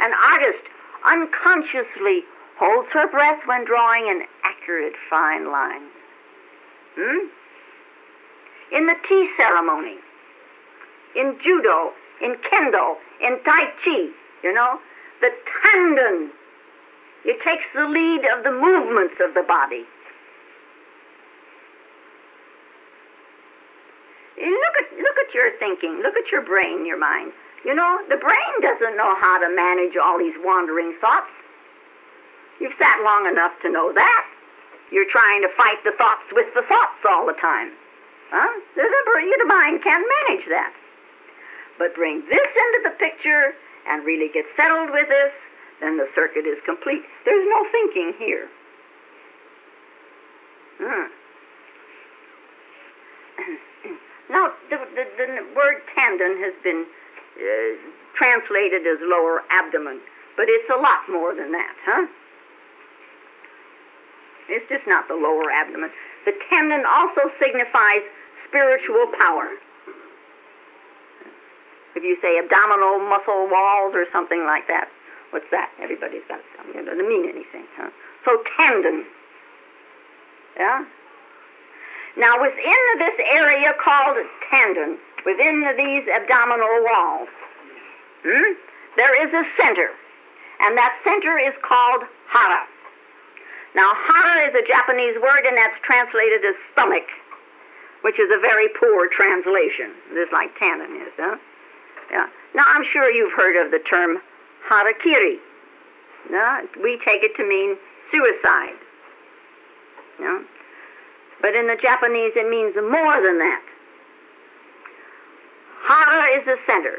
An 0.00 0.12
artist 0.12 0.62
unconsciously 1.06 2.22
holds 2.58 2.88
her 2.92 3.08
breath 3.08 3.40
when 3.46 3.64
drawing 3.64 4.10
an 4.10 4.22
accurate 4.44 4.94
fine 5.08 5.50
line. 5.50 5.82
Hmm? 6.98 7.28
In 8.76 8.86
the 8.86 8.96
tea 9.08 9.30
ceremony, 9.36 9.96
in 11.16 11.38
judo, 11.42 11.92
in 12.20 12.36
kendo, 12.50 12.96
in 13.22 13.38
tai 13.44 13.70
chi, 13.84 14.10
you 14.42 14.52
know, 14.52 14.78
the 15.20 15.30
tanden, 15.46 16.30
it 17.24 17.42
takes 17.42 17.64
the 17.74 17.86
lead 17.86 18.22
of 18.36 18.44
the 18.44 18.52
movements 18.52 19.14
of 19.20 19.34
the 19.34 19.42
body. 19.42 19.84
Look 24.38 24.74
at, 24.78 24.98
look 24.98 25.18
at 25.26 25.34
your 25.34 25.50
thinking, 25.58 26.00
look 26.02 26.14
at 26.14 26.30
your 26.30 26.42
brain, 26.42 26.86
your 26.86 26.98
mind. 26.98 27.32
You 27.64 27.74
know, 27.74 27.98
the 28.08 28.16
brain 28.16 28.54
doesn't 28.62 28.96
know 28.96 29.14
how 29.18 29.38
to 29.42 29.54
manage 29.54 29.96
all 29.96 30.18
these 30.18 30.36
wandering 30.38 30.94
thoughts. 31.00 31.30
You've 32.60 32.78
sat 32.78 33.02
long 33.02 33.26
enough 33.26 33.52
to 33.62 33.70
know 33.70 33.92
that. 33.92 34.24
You're 34.90 35.10
trying 35.10 35.42
to 35.42 35.48
fight 35.56 35.82
the 35.84 35.92
thoughts 35.98 36.30
with 36.32 36.46
the 36.54 36.62
thoughts 36.62 37.02
all 37.08 37.26
the 37.26 37.34
time. 37.34 37.72
Huh? 38.30 38.60
The, 38.76 38.82
the 38.82 39.46
mind 39.46 39.82
can't 39.82 40.06
manage 40.26 40.46
that. 40.48 40.72
But 41.78 41.94
bring 41.94 42.20
this 42.28 42.50
into 42.54 42.80
the 42.84 42.94
picture 42.98 43.54
and 43.86 44.04
really 44.04 44.30
get 44.32 44.44
settled 44.56 44.90
with 44.90 45.08
this, 45.08 45.32
then 45.80 45.96
the 45.96 46.08
circuit 46.14 46.46
is 46.46 46.58
complete. 46.64 47.02
There's 47.24 47.46
no 47.48 47.66
thinking 47.70 48.14
here. 48.18 48.48
Hmm. 50.78 51.06
now, 54.30 54.52
the, 54.70 54.78
the, 54.94 55.04
the 55.16 55.26
word 55.54 55.82
tanden 55.94 56.38
has 56.42 56.54
been 56.62 56.86
uh, 57.38 57.44
translated 58.16 58.86
as 58.86 58.98
lower 59.02 59.42
abdomen, 59.50 60.00
but 60.36 60.46
it's 60.48 60.68
a 60.70 60.80
lot 60.80 61.08
more 61.08 61.34
than 61.34 61.52
that, 61.52 61.74
huh? 61.84 62.06
It's 64.48 64.68
just 64.68 64.86
not 64.86 65.08
the 65.08 65.14
lower 65.14 65.50
abdomen. 65.50 65.90
The 66.24 66.32
tanden 66.50 66.84
also 66.86 67.30
signifies 67.38 68.02
spiritual 68.46 69.06
power. 69.18 69.50
If 71.94 72.02
you 72.02 72.16
say 72.22 72.38
abdominal 72.38 72.98
muscle 72.98 73.48
walls 73.50 73.94
or 73.94 74.06
something 74.10 74.44
like 74.44 74.66
that, 74.68 74.88
what's 75.30 75.48
that? 75.50 75.70
Everybody's 75.80 76.22
got 76.28 76.40
it. 76.40 76.76
It 76.76 76.86
doesn't 76.86 77.08
mean 77.08 77.28
anything. 77.28 77.64
Huh? 77.76 77.90
So 78.24 78.42
tanden. 78.58 79.04
Yeah? 80.56 80.84
Now, 82.16 82.40
within 82.40 82.82
this 82.98 83.14
area 83.30 83.72
called 83.82 84.18
tanden, 84.50 84.98
within 85.24 85.62
these 85.76 86.02
abdominal 86.10 86.82
walls, 86.82 87.28
hmm, 88.26 88.52
there 88.96 89.14
is 89.14 89.32
a 89.32 89.44
center, 89.56 89.90
and 90.60 90.76
that 90.76 90.98
center 91.04 91.38
is 91.38 91.54
called 91.62 92.02
hara. 92.26 92.66
Now, 93.74 93.92
hara 93.94 94.48
is 94.48 94.54
a 94.58 94.66
Japanese 94.66 95.14
word, 95.22 95.46
and 95.46 95.56
that's 95.56 95.78
translated 95.84 96.44
as 96.44 96.56
stomach, 96.72 97.06
which 98.02 98.18
is 98.18 98.30
a 98.34 98.40
very 98.40 98.68
poor 98.80 99.08
translation, 99.14 99.94
just 100.14 100.32
like 100.32 100.50
tanden 100.58 100.98
is. 101.06 101.14
Huh? 101.14 101.36
Yeah. 102.10 102.26
Now, 102.54 102.64
I'm 102.66 102.82
sure 102.82 103.10
you've 103.10 103.32
heard 103.32 103.54
of 103.54 103.70
the 103.70 103.78
term 103.78 104.18
harakiri. 104.66 105.38
No, 106.30 106.60
we 106.82 106.98
take 107.04 107.22
it 107.22 107.36
to 107.36 107.48
mean 107.48 107.76
suicide. 108.10 108.76
No? 110.20 110.44
But 111.40 111.54
in 111.54 111.66
the 111.66 111.76
Japanese, 111.76 112.32
it 112.34 112.48
means 112.50 112.74
more 112.74 113.22
than 113.22 113.38
that. 113.38 113.62
Hara 115.86 116.38
is 116.38 116.44
the 116.44 116.58
center. 116.66 116.98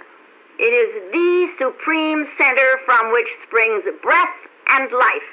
It 0.57 0.73
is 0.73 1.11
the 1.11 1.47
supreme 1.57 2.27
center 2.37 2.79
from 2.85 3.11
which 3.11 3.27
springs 3.45 3.83
breath 4.01 4.37
and 4.67 4.91
life. 4.91 5.31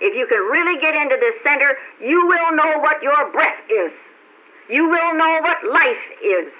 If 0.00 0.16
you 0.16 0.26
can 0.26 0.40
really 0.50 0.80
get 0.80 0.94
into 0.94 1.16
this 1.20 1.34
center, 1.42 1.76
you 2.00 2.26
will 2.26 2.56
know 2.56 2.78
what 2.80 3.02
your 3.02 3.30
breath 3.32 3.60
is. 3.70 3.92
You 4.68 4.88
will 4.88 5.14
know 5.14 5.40
what 5.40 5.58
life 5.70 6.04
is. 6.22 6.52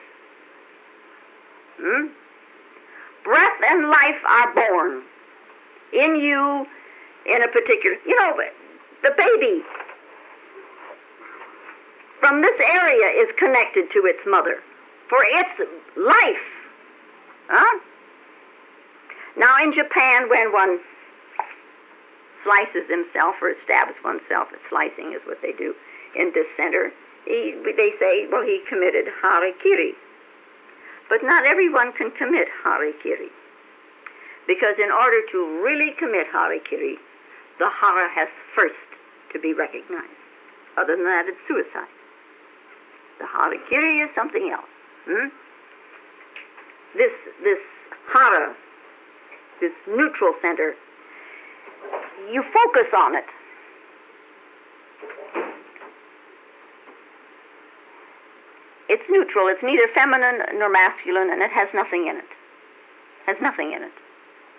Hmm? 1.80 2.06
Breath 3.24 3.60
and 3.70 3.88
life 3.88 4.20
are 4.28 4.54
born 4.54 5.02
in 5.92 6.16
you 6.16 6.66
in 7.26 7.42
a 7.42 7.48
particular, 7.48 7.96
you 8.06 8.14
know, 8.16 8.36
the 9.02 9.10
baby 9.16 9.62
from 12.20 12.42
this 12.42 12.60
area 12.60 13.22
is 13.22 13.34
connected 13.38 13.90
to 13.92 14.04
its 14.04 14.20
mother 14.26 14.60
for 15.08 15.18
its 15.24 15.58
life. 15.96 16.46
Huh? 17.48 17.80
Now, 19.36 19.62
in 19.62 19.72
Japan, 19.72 20.28
when 20.28 20.52
one 20.52 20.80
slices 22.44 22.88
himself 22.88 23.36
or 23.42 23.54
stabs 23.64 23.96
oneself, 24.04 24.48
slicing 24.68 25.12
is 25.12 25.20
what 25.26 25.40
they 25.42 25.52
do 25.52 25.74
in 26.16 26.30
this 26.34 26.46
center, 26.56 26.92
he, 27.26 27.56
they 27.64 27.92
say, 27.98 28.26
well, 28.30 28.42
he 28.42 28.60
committed 28.68 29.06
harakiri. 29.22 29.92
But 31.08 31.22
not 31.22 31.44
everyone 31.44 31.92
can 31.92 32.10
commit 32.12 32.48
harikiri. 32.64 33.28
Because 34.46 34.76
in 34.78 34.90
order 34.90 35.20
to 35.32 35.38
really 35.62 35.92
commit 35.98 36.26
harikiri, 36.34 36.96
the 37.58 37.68
hara 37.68 38.08
has 38.14 38.28
first 38.54 38.74
to 39.32 39.38
be 39.38 39.52
recognized. 39.52 40.20
Other 40.76 40.96
than 40.96 41.04
that, 41.04 41.26
it's 41.28 41.38
suicide. 41.46 41.92
The 43.18 43.24
harakiri 43.24 44.04
is 44.04 44.10
something 44.14 44.50
else. 44.52 44.72
Hmm? 45.06 45.28
This, 46.96 47.12
this 47.42 47.58
hara, 48.12 48.54
this 49.60 49.72
neutral 49.86 50.34
center, 50.42 50.74
you 52.32 52.42
focus 52.42 52.90
on 52.96 53.16
it. 53.16 53.24
It's 58.88 59.03
neutral. 59.14 59.46
It's 59.46 59.62
neither 59.62 59.86
feminine 59.94 60.42
nor 60.58 60.68
masculine, 60.68 61.30
and 61.30 61.40
it 61.40 61.54
has 61.54 61.70
nothing 61.72 62.10
in 62.10 62.18
it. 62.18 62.30
Has 63.26 63.38
nothing 63.40 63.72
in 63.72 63.82
it, 63.86 63.94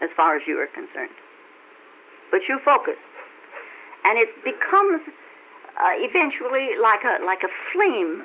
as 0.01 0.09
far 0.15 0.35
as 0.35 0.43
you 0.47 0.57
are 0.57 0.71
concerned. 0.71 1.13
But 2.31 2.47
you 2.47 2.59
focus, 2.63 2.97
and 4.03 4.17
it 4.17 4.31
becomes 4.43 5.03
uh, 5.77 5.93
eventually 5.99 6.79
like 6.81 7.03
a 7.03 7.23
like 7.23 7.43
a 7.43 7.51
flame 7.71 8.23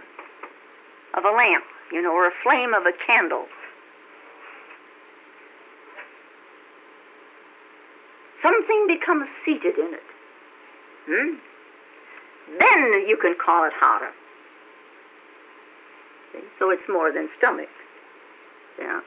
of 1.19 1.25
a 1.27 1.35
lamp, 1.35 1.65
you 1.93 2.01
know, 2.01 2.13
or 2.13 2.27
a 2.27 2.35
flame 2.43 2.73
of 2.73 2.87
a 2.87 2.95
candle. 3.05 3.47
Something 8.43 8.87
becomes 8.89 9.29
seated 9.45 9.77
in 9.77 9.93
it. 9.93 10.09
Hmm? 11.05 11.35
Then 12.59 13.05
you 13.07 13.19
can 13.21 13.35
call 13.37 13.65
it 13.65 13.73
hara. 13.79 14.13
So 16.61 16.71
it's 16.71 16.89
more 16.89 17.11
than 17.11 17.29
stomach. 17.37 17.69
Yeah. 18.79 19.01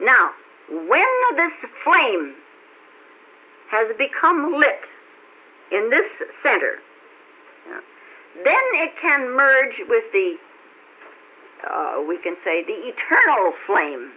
Now, 0.00 0.30
when 0.68 1.08
this 1.34 1.70
flame 1.82 2.34
has 3.70 3.88
become 3.98 4.54
lit 4.54 4.84
in 5.72 5.90
this 5.90 6.06
center, 6.44 6.78
yeah, 7.66 7.80
then 8.44 8.62
it 8.74 8.92
can 9.02 9.34
merge 9.34 9.74
with 9.88 10.04
the 10.12 10.36
uh, 11.64 12.02
we 12.06 12.18
can 12.18 12.36
say, 12.44 12.62
the 12.64 12.72
eternal 12.72 13.52
flame. 13.66 14.12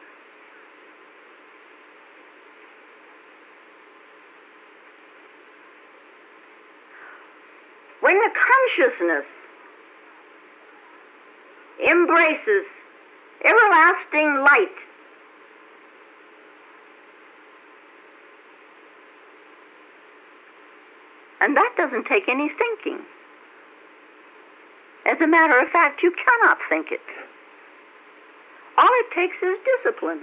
When 8.02 8.16
the 8.16 8.32
consciousness 8.78 9.26
embraces 11.92 12.66
everlasting 13.44 14.40
light, 14.40 14.78
and 21.42 21.58
that 21.58 21.74
doesn't 21.76 22.06
take 22.06 22.30
any 22.30 22.50
thinking. 22.50 23.04
As 25.06 25.20
a 25.20 25.28
matter 25.28 25.60
of 25.60 25.68
fact, 25.70 26.04
you 26.04 26.12
cannot 26.12 26.58
think 26.70 26.92
it. 26.92 27.02
All 28.78 28.88
it 28.88 29.14
takes 29.14 29.36
is 29.42 29.58
discipline. 29.84 30.22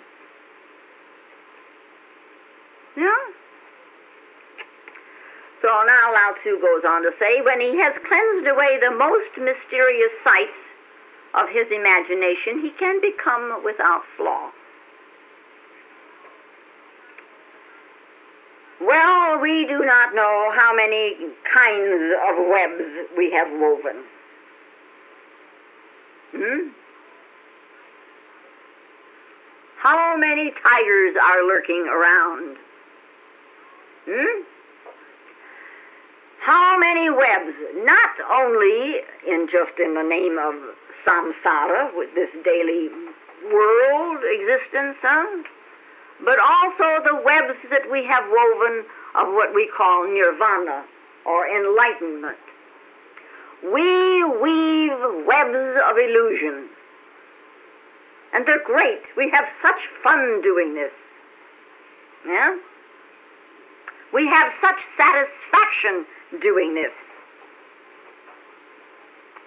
Yeah? 2.96 3.22
So 5.60 5.68
now 5.68 6.14
Lao 6.14 6.34
Tzu 6.40 6.60
goes 6.62 6.84
on 6.86 7.02
to 7.02 7.10
say, 7.18 7.42
when 7.42 7.60
he 7.60 7.76
has 7.78 7.94
cleansed 8.06 8.46
away 8.46 8.78
the 8.80 8.94
most 8.94 9.34
mysterious 9.36 10.12
sights 10.22 10.58
of 11.34 11.48
his 11.48 11.66
imagination, 11.70 12.60
he 12.62 12.70
can 12.78 13.00
become 13.00 13.62
without 13.64 14.02
flaw. 14.16 14.50
Well, 18.80 19.40
we 19.40 19.66
do 19.66 19.84
not 19.84 20.14
know 20.14 20.52
how 20.54 20.72
many 20.74 21.16
kinds 21.52 22.14
of 22.30 22.46
webs 22.46 23.08
we 23.16 23.30
have 23.32 23.48
woven. 23.50 24.04
Hmm? 26.32 26.68
How 29.78 30.16
many 30.16 30.52
tigers 30.62 31.16
are 31.20 31.46
lurking 31.46 31.86
around? 31.88 32.56
Hmm? 34.08 34.42
How 36.40 36.78
many 36.78 37.10
webs, 37.10 37.56
not 37.84 38.10
only 38.30 39.00
in 39.26 39.48
just 39.50 39.78
in 39.78 39.94
the 39.94 40.02
name 40.02 40.38
of 40.38 40.54
samsara, 41.04 41.96
with 41.96 42.14
this 42.14 42.30
daily 42.44 42.88
world 43.52 44.18
existence, 44.24 44.96
huh? 45.02 45.42
but 46.24 46.38
also 46.38 47.02
the 47.04 47.22
webs 47.22 47.58
that 47.70 47.90
we 47.90 48.04
have 48.04 48.24
woven 48.30 48.84
of 49.14 49.32
what 49.34 49.54
we 49.54 49.70
call 49.76 50.06
nirvana 50.08 50.84
or 51.24 51.46
enlightenment. 51.46 52.38
We 53.62 54.24
weave 54.24 55.26
webs 55.26 55.78
of 55.90 55.96
illusion 55.96 56.68
and 58.32 58.46
they're 58.46 58.64
great. 58.64 59.02
We 59.16 59.30
have 59.30 59.46
such 59.62 59.80
fun 60.02 60.42
doing 60.42 60.74
this. 60.74 60.92
Yeah? 62.26 62.56
We 64.12 64.26
have 64.26 64.52
such 64.60 64.78
satisfaction 64.96 66.06
doing 66.40 66.74
this. 66.74 66.92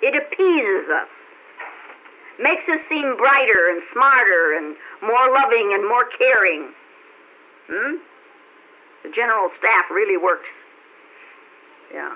It 0.01 0.15
appeases 0.15 0.89
us, 0.89 1.07
makes 2.39 2.67
us 2.67 2.79
seem 2.89 3.15
brighter 3.17 3.69
and 3.69 3.81
smarter 3.93 4.57
and 4.57 4.75
more 5.01 5.31
loving 5.33 5.71
and 5.73 5.87
more 5.87 6.05
caring. 6.17 6.71
Hmm? 7.69 7.95
The 9.03 9.11
general 9.13 9.49
staff 9.59 9.85
really 9.91 10.17
works. 10.17 10.49
Yeah. 11.93 12.13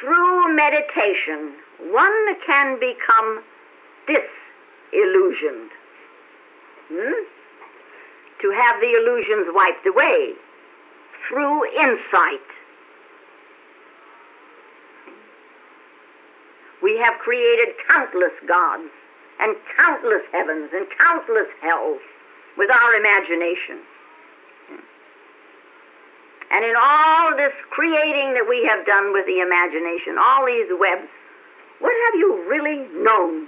Through 0.00 0.54
meditation, 0.54 1.54
one 1.90 2.36
can 2.46 2.78
become 2.78 3.42
disillusioned. 4.06 5.70
Hmm? 6.92 7.24
To 8.40 8.50
have 8.50 8.80
the 8.80 8.92
illusions 8.92 9.48
wiped 9.50 9.86
away 9.86 10.34
through 11.28 11.66
insight. 11.74 12.46
We 16.82 16.96
created 17.18 17.74
countless 17.86 18.32
gods 18.46 18.90
and 19.40 19.56
countless 19.76 20.22
heavens 20.32 20.70
and 20.72 20.86
countless 20.98 21.48
hells 21.60 22.00
with 22.56 22.70
our 22.70 22.94
imagination. 22.94 23.78
And 26.50 26.64
in 26.64 26.74
all 26.76 27.36
this 27.36 27.52
creating 27.70 28.34
that 28.34 28.46
we 28.48 28.64
have 28.64 28.86
done 28.86 29.12
with 29.12 29.26
the 29.26 29.40
imagination, 29.40 30.16
all 30.18 30.46
these 30.46 30.66
webs, 30.70 31.08
what 31.78 31.92
have 32.06 32.18
you 32.18 32.48
really 32.48 32.88
known? 32.94 33.46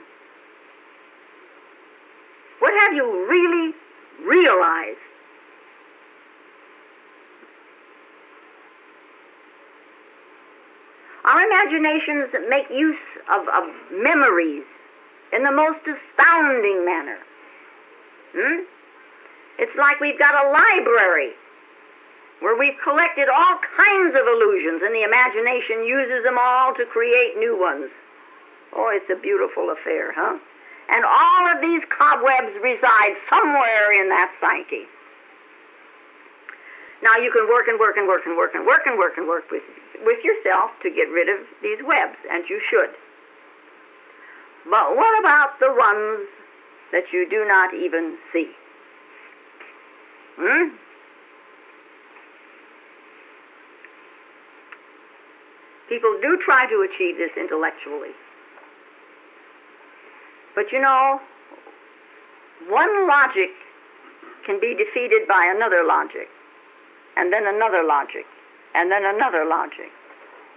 What 2.60 2.72
have 2.74 2.92
you 2.94 3.26
really 3.26 3.72
realized? 4.22 4.98
Our 11.24 11.39
imaginations 11.51 12.30
that 12.32 12.48
make 12.48 12.70
use 12.70 13.03
of, 13.26 13.42
of 13.48 13.64
memories 13.92 14.64
in 15.32 15.42
the 15.42 15.51
most 15.51 15.82
astounding 15.82 16.86
manner. 16.86 17.18
Hmm? 18.34 18.62
It's 19.59 19.74
like 19.76 20.01
we've 20.01 20.18
got 20.18 20.34
a 20.34 20.51
library 20.51 21.34
where 22.40 22.57
we've 22.57 22.78
collected 22.82 23.28
all 23.28 23.61
kinds 23.76 24.16
of 24.16 24.24
illusions, 24.24 24.80
and 24.82 24.94
the 24.94 25.05
imagination 25.05 25.84
uses 25.84 26.24
them 26.24 26.38
all 26.40 26.72
to 26.74 26.86
create 26.86 27.36
new 27.36 27.59
ones. 27.59 27.90
Oh, 28.72 28.88
it's 28.88 29.11
a 29.12 29.20
beautiful 29.20 29.68
affair, 29.70 30.14
huh? 30.16 30.38
And 30.88 31.05
all 31.05 31.44
of 31.53 31.61
these 31.61 31.82
cobwebs 31.92 32.57
reside 32.62 33.14
somewhere 33.28 33.92
in 34.01 34.09
that 34.09 34.32
psyche. 34.40 34.88
Now 37.03 37.16
you 37.16 37.32
can 37.32 37.48
work 37.48 37.66
and 37.68 37.80
work 37.80 37.96
and 37.96 38.07
work 38.07 38.26
and 38.26 38.36
work 38.36 38.53
and 38.55 38.66
work 38.66 38.82
and 38.86 38.98
work 38.98 39.16
and 39.16 39.26
work 39.26 39.51
with, 39.51 39.62
with 40.05 40.22
yourself 40.24 40.70
to 40.82 40.90
get 40.90 41.09
rid 41.09 41.28
of 41.28 41.46
these 41.62 41.78
webs, 41.82 42.18
and 42.30 42.44
you 42.48 42.61
should. 42.68 42.90
But 44.68 44.96
what 44.96 45.18
about 45.20 45.59
the 45.59 45.72
ones 45.72 46.28
that 46.92 47.05
you 47.12 47.28
do 47.28 47.46
not 47.48 47.72
even 47.72 48.18
see? 48.32 48.53
Hmm? 50.36 50.76
People 55.88 56.18
do 56.22 56.38
try 56.44 56.66
to 56.66 56.86
achieve 56.86 57.16
this 57.16 57.30
intellectually. 57.36 58.14
But 60.55 60.70
you 60.70 60.80
know, 60.80 61.20
one 62.68 63.09
logic 63.09 63.51
can 64.46 64.61
be 64.61 64.74
defeated 64.76 65.26
by 65.26 65.53
another 65.55 65.82
logic, 65.86 66.28
and 67.16 67.32
then 67.32 67.46
another 67.46 67.82
logic, 67.82 68.26
and 68.74 68.90
then 68.90 69.04
another 69.04 69.44
logic. 69.44 69.90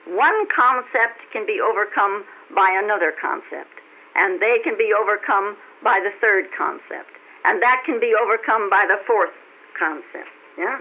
One 0.05 0.45
concept 0.51 1.23
can 1.31 1.45
be 1.45 1.61
overcome 1.63 2.25
by 2.53 2.67
another 2.83 3.13
concept, 3.15 3.79
and 4.15 4.41
they 4.41 4.59
can 4.63 4.77
be 4.77 4.91
overcome 4.91 5.55
by 5.83 5.99
the 6.03 6.11
third 6.19 6.51
concept, 6.57 7.15
and 7.45 7.61
that 7.61 7.83
can 7.85 7.99
be 7.99 8.13
overcome 8.13 8.69
by 8.69 8.85
the 8.87 8.99
fourth 9.07 9.33
concept. 9.79 10.29
Yeah? 10.57 10.79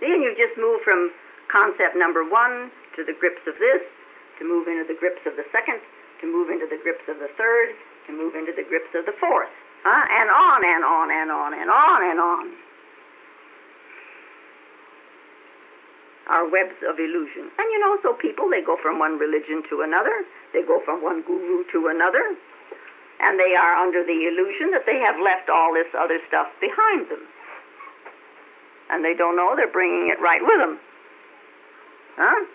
Then 0.00 0.22
you 0.22 0.34
just 0.38 0.56
move 0.58 0.80
from 0.84 1.10
concept 1.50 1.96
number 1.96 2.22
one 2.22 2.70
to 2.96 3.04
the 3.04 3.14
grips 3.18 3.42
of 3.46 3.54
this, 3.58 3.82
to 4.38 4.42
move 4.44 4.66
into 4.66 4.84
the 4.86 4.98
grips 4.98 5.22
of 5.26 5.36
the 5.36 5.46
second, 5.50 5.80
to 6.20 6.26
move 6.26 6.50
into 6.50 6.66
the 6.66 6.78
grips 6.82 7.06
of 7.08 7.18
the 7.18 7.30
third, 7.38 7.74
to 8.06 8.12
move 8.12 8.34
into 8.34 8.52
the 8.52 8.66
grips 8.66 8.90
of 8.94 9.06
the 9.06 9.14
fourth. 9.18 9.50
Huh? 9.84 10.04
And 10.08 10.30
on 10.32 10.64
and 10.64 10.82
on 10.84 11.06
and 11.12 11.30
on 11.30 11.52
and 11.52 11.70
on 11.70 12.00
and 12.10 12.20
on. 12.20 12.44
Are 16.26 16.48
webs 16.48 16.80
of 16.88 16.98
illusion. 16.98 17.52
And 17.60 17.66
you 17.68 17.78
know, 17.80 17.98
so 18.02 18.14
people, 18.14 18.48
they 18.48 18.62
go 18.64 18.78
from 18.80 18.98
one 18.98 19.18
religion 19.18 19.62
to 19.68 19.82
another, 19.82 20.24
they 20.54 20.62
go 20.62 20.80
from 20.80 21.02
one 21.02 21.20
guru 21.20 21.64
to 21.72 21.88
another, 21.88 22.24
and 23.20 23.38
they 23.38 23.54
are 23.54 23.76
under 23.76 24.02
the 24.02 24.24
illusion 24.24 24.70
that 24.72 24.86
they 24.86 24.98
have 25.00 25.20
left 25.20 25.50
all 25.50 25.74
this 25.74 25.92
other 25.92 26.18
stuff 26.26 26.48
behind 26.60 27.10
them. 27.10 27.20
And 28.88 29.04
they 29.04 29.12
don't 29.12 29.36
know 29.36 29.52
they're 29.54 29.68
bringing 29.68 30.08
it 30.08 30.20
right 30.20 30.40
with 30.40 30.58
them. 30.58 30.80
Huh? 32.16 32.46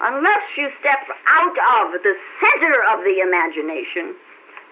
Unless 0.00 0.56
you 0.56 0.72
step 0.80 1.04
out 1.28 1.56
of 1.84 2.00
the 2.00 2.16
center 2.40 2.80
of 2.96 3.04
the 3.04 3.20
imagination, 3.20 4.16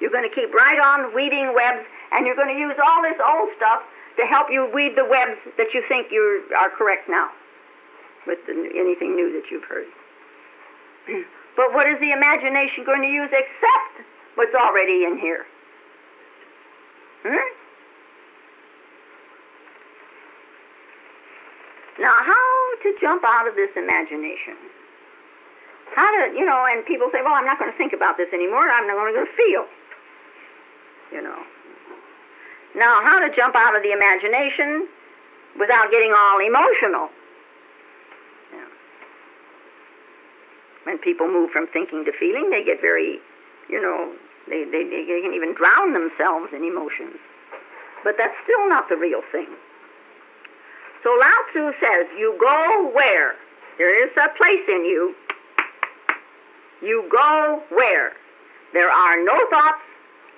you're 0.01 0.14
going 0.14 0.28
to 0.28 0.34
keep 0.34 0.55
right 0.55 0.78
on 0.78 1.14
weaving 1.14 1.53
webs, 1.55 1.84
and 2.12 2.26
you're 2.26 2.38
going 2.38 2.55
to 2.55 2.59
use 2.59 2.76
all 2.78 3.03
this 3.03 3.18
old 3.18 3.51
stuff 3.57 3.82
to 4.18 4.26
help 4.26 4.49
you 4.51 4.66
weave 4.74 4.96
the 4.96 5.07
webs 5.07 5.38
that 5.57 5.74
you 5.74 5.82
think 5.86 6.11
you 6.11 6.42
are 6.59 6.70
correct 6.70 7.09
now 7.09 7.30
with 8.26 8.38
the, 8.46 8.53
anything 8.74 9.14
new 9.14 9.32
that 9.32 9.51
you've 9.51 9.64
heard. 9.64 9.86
but 11.57 11.72
what 11.72 11.86
is 11.86 11.99
the 12.01 12.11
imagination 12.11 12.84
going 12.84 13.03
to 13.03 13.11
use 13.11 13.30
except 13.30 14.07
what's 14.34 14.55
already 14.55 15.05
in 15.05 15.18
here? 15.18 15.46
Hmm? 17.22 17.51
Now, 21.99 22.14
how 22.14 22.49
to 22.82 22.94
jump 23.01 23.22
out 23.26 23.49
of 23.49 23.55
this 23.59 23.70
imagination? 23.74 24.55
How 25.94 26.07
to, 26.07 26.30
you 26.30 26.46
know, 26.46 26.62
and 26.70 26.86
people 26.86 27.11
say, 27.11 27.18
well, 27.26 27.34
I'm 27.34 27.46
not 27.46 27.59
going 27.59 27.72
to 27.72 27.78
think 27.78 27.92
about 27.92 28.16
this 28.16 28.30
anymore. 28.32 28.70
I'm 28.70 28.86
not 28.86 28.94
going 28.94 29.18
to 29.18 29.26
feel. 29.34 29.66
You 31.12 31.22
know. 31.22 31.38
Now, 32.76 33.00
how 33.02 33.18
to 33.18 33.34
jump 33.34 33.54
out 33.56 33.74
of 33.76 33.82
the 33.82 33.92
imagination 33.92 34.88
without 35.59 35.90
getting 35.90 36.12
all 36.12 36.38
emotional? 36.38 37.09
Yeah. 38.52 38.68
When 40.84 40.98
people 40.98 41.28
move 41.28 41.50
from 41.50 41.66
thinking 41.66 42.04
to 42.04 42.12
feeling, 42.12 42.50
they 42.50 42.62
get 42.62 42.80
very, 42.80 43.18
you 43.68 43.80
know, 43.80 44.12
they, 44.48 44.64
they, 44.64 44.84
they 44.84 45.20
can 45.22 45.32
even 45.34 45.54
drown 45.54 45.92
themselves 45.92 46.52
in 46.52 46.62
emotions. 46.62 47.18
But 48.04 48.16
that's 48.16 48.36
still 48.44 48.68
not 48.68 48.88
the 48.88 48.96
real 48.96 49.22
thing. 49.32 49.48
So 51.02 51.11
Lao 51.18 51.40
Tzu 51.50 51.72
says, 51.80 52.06
you 52.18 52.36
go 52.40 52.90
where? 52.92 53.34
There 53.78 54.04
is 54.04 54.11
a 54.16 54.28
place 54.36 54.66
in 54.68 54.84
you. 54.84 55.14
You 56.82 57.09
go 57.11 57.62
where? 57.70 58.12
There 58.72 58.90
are 58.90 59.24
no 59.24 59.38
thoughts, 59.50 59.82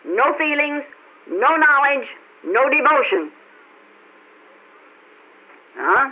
no 0.07 0.35
feelings, 0.39 0.83
no 1.29 1.57
knowledge, 1.57 2.09
no 2.45 2.69
devotion. 2.69 3.31
Huh? 5.77 6.11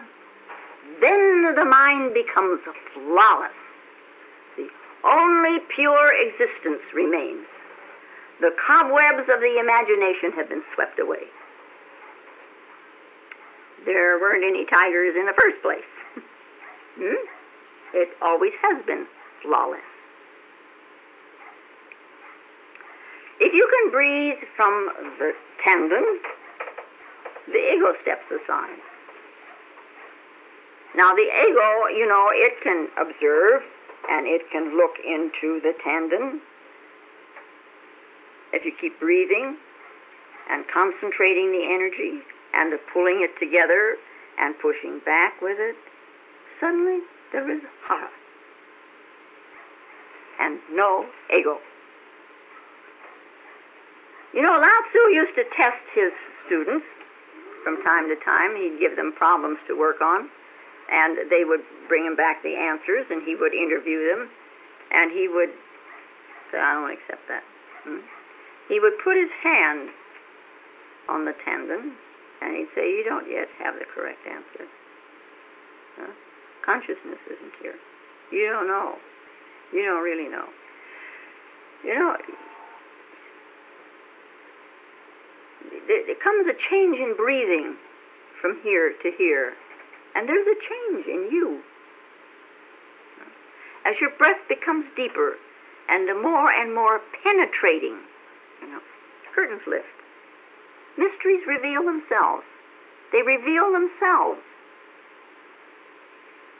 Then 1.00 1.54
the 1.54 1.64
mind 1.64 2.14
becomes 2.14 2.60
flawless. 2.94 3.52
See, 4.56 4.68
only 5.04 5.58
pure 5.74 6.12
existence 6.26 6.82
remains. 6.94 7.46
The 8.40 8.50
cobwebs 8.66 9.28
of 9.28 9.40
the 9.40 9.58
imagination 9.58 10.32
have 10.32 10.48
been 10.48 10.62
swept 10.74 10.98
away. 10.98 11.26
There 13.84 14.18
weren't 14.18 14.44
any 14.44 14.64
tigers 14.64 15.14
in 15.16 15.26
the 15.26 15.34
first 15.40 15.62
place. 15.62 15.90
hmm? 16.98 17.26
It 17.94 18.08
always 18.20 18.52
has 18.62 18.84
been 18.86 19.06
flawless. 19.42 19.80
If 23.40 23.54
you 23.54 23.68
can 23.70 23.90
breathe 23.92 24.38
from 24.56 24.90
the 25.18 25.32
tanden, 25.64 26.04
the 27.46 27.58
ego 27.74 27.94
steps 28.02 28.24
aside. 28.30 28.78
Now, 30.96 31.14
the 31.14 31.22
ego, 31.22 31.86
you 31.96 32.06
know, 32.08 32.28
it 32.32 32.60
can 32.62 32.88
observe 32.98 33.62
and 34.10 34.26
it 34.26 34.42
can 34.50 34.76
look 34.76 34.96
into 35.04 35.60
the 35.60 35.72
tanden. 35.84 36.40
If 38.52 38.64
you 38.64 38.72
keep 38.80 38.98
breathing 38.98 39.56
and 40.50 40.64
concentrating 40.72 41.52
the 41.52 41.64
energy 41.70 42.22
and 42.54 42.78
pulling 42.92 43.20
it 43.22 43.38
together 43.38 43.96
and 44.40 44.58
pushing 44.58 45.00
back 45.04 45.40
with 45.40 45.58
it, 45.60 45.76
suddenly 46.58 47.00
there 47.32 47.48
is 47.50 47.60
hara 47.86 48.08
and 50.40 50.58
no 50.72 51.06
ego. 51.36 51.58
You 54.34 54.42
know, 54.42 54.60
Lao 54.60 54.80
Tzu 54.90 54.98
used 55.14 55.34
to 55.36 55.44
test 55.56 55.80
his 55.94 56.12
students 56.46 56.84
from 57.64 57.82
time 57.82 58.08
to 58.08 58.16
time. 58.24 58.56
He'd 58.56 58.78
give 58.78 58.96
them 58.96 59.12
problems 59.16 59.58
to 59.68 59.78
work 59.78 60.00
on, 60.00 60.28
and 60.90 61.30
they 61.30 61.44
would 61.44 61.64
bring 61.88 62.04
him 62.04 62.16
back 62.16 62.42
the 62.42 62.56
answers, 62.56 63.06
and 63.10 63.22
he 63.22 63.34
would 63.34 63.54
interview 63.54 64.04
them, 64.08 64.28
and 64.92 65.10
he 65.12 65.28
would 65.28 65.50
say, 66.52 66.58
I 66.60 66.74
don't 66.74 66.92
accept 66.92 67.24
that. 67.28 67.42
Hmm? 67.84 68.04
He 68.68 68.80
would 68.80 69.00
put 69.02 69.16
his 69.16 69.32
hand 69.42 69.88
on 71.08 71.24
the 71.24 71.32
tanden, 71.44 71.96
and 72.42 72.56
he'd 72.56 72.68
say, 72.74 72.84
You 72.84 73.04
don't 73.04 73.28
yet 73.30 73.48
have 73.58 73.74
the 73.80 73.86
correct 73.94 74.20
answer. 74.28 74.68
Huh? 75.96 76.12
Consciousness 76.64 77.18
isn't 77.26 77.54
here. 77.62 77.76
You 78.30 78.52
don't 78.52 78.68
know. 78.68 78.96
You 79.72 79.84
don't 79.84 80.04
really 80.04 80.28
know. 80.28 80.44
You 81.82 81.94
know, 81.94 82.16
there 85.88 86.20
comes 86.22 86.46
a 86.46 86.56
change 86.70 86.98
in 86.98 87.16
breathing 87.16 87.76
from 88.40 88.60
here 88.62 88.92
to 89.02 89.10
here, 89.16 89.54
and 90.14 90.28
there's 90.28 90.46
a 90.46 90.58
change 90.60 91.06
in 91.06 91.32
you. 91.32 91.60
As 93.84 93.96
your 94.00 94.10
breath 94.18 94.40
becomes 94.48 94.84
deeper 94.94 95.36
and 95.88 96.06
the 96.06 96.14
more 96.14 96.52
and 96.52 96.74
more 96.74 97.00
penetrating, 97.24 97.96
you 98.60 98.68
know, 98.68 98.80
curtains 99.34 99.62
lift. 99.66 99.86
Mysteries 100.98 101.40
reveal 101.46 101.82
themselves. 101.84 102.44
They 103.12 103.22
reveal 103.22 103.72
themselves. 103.72 104.40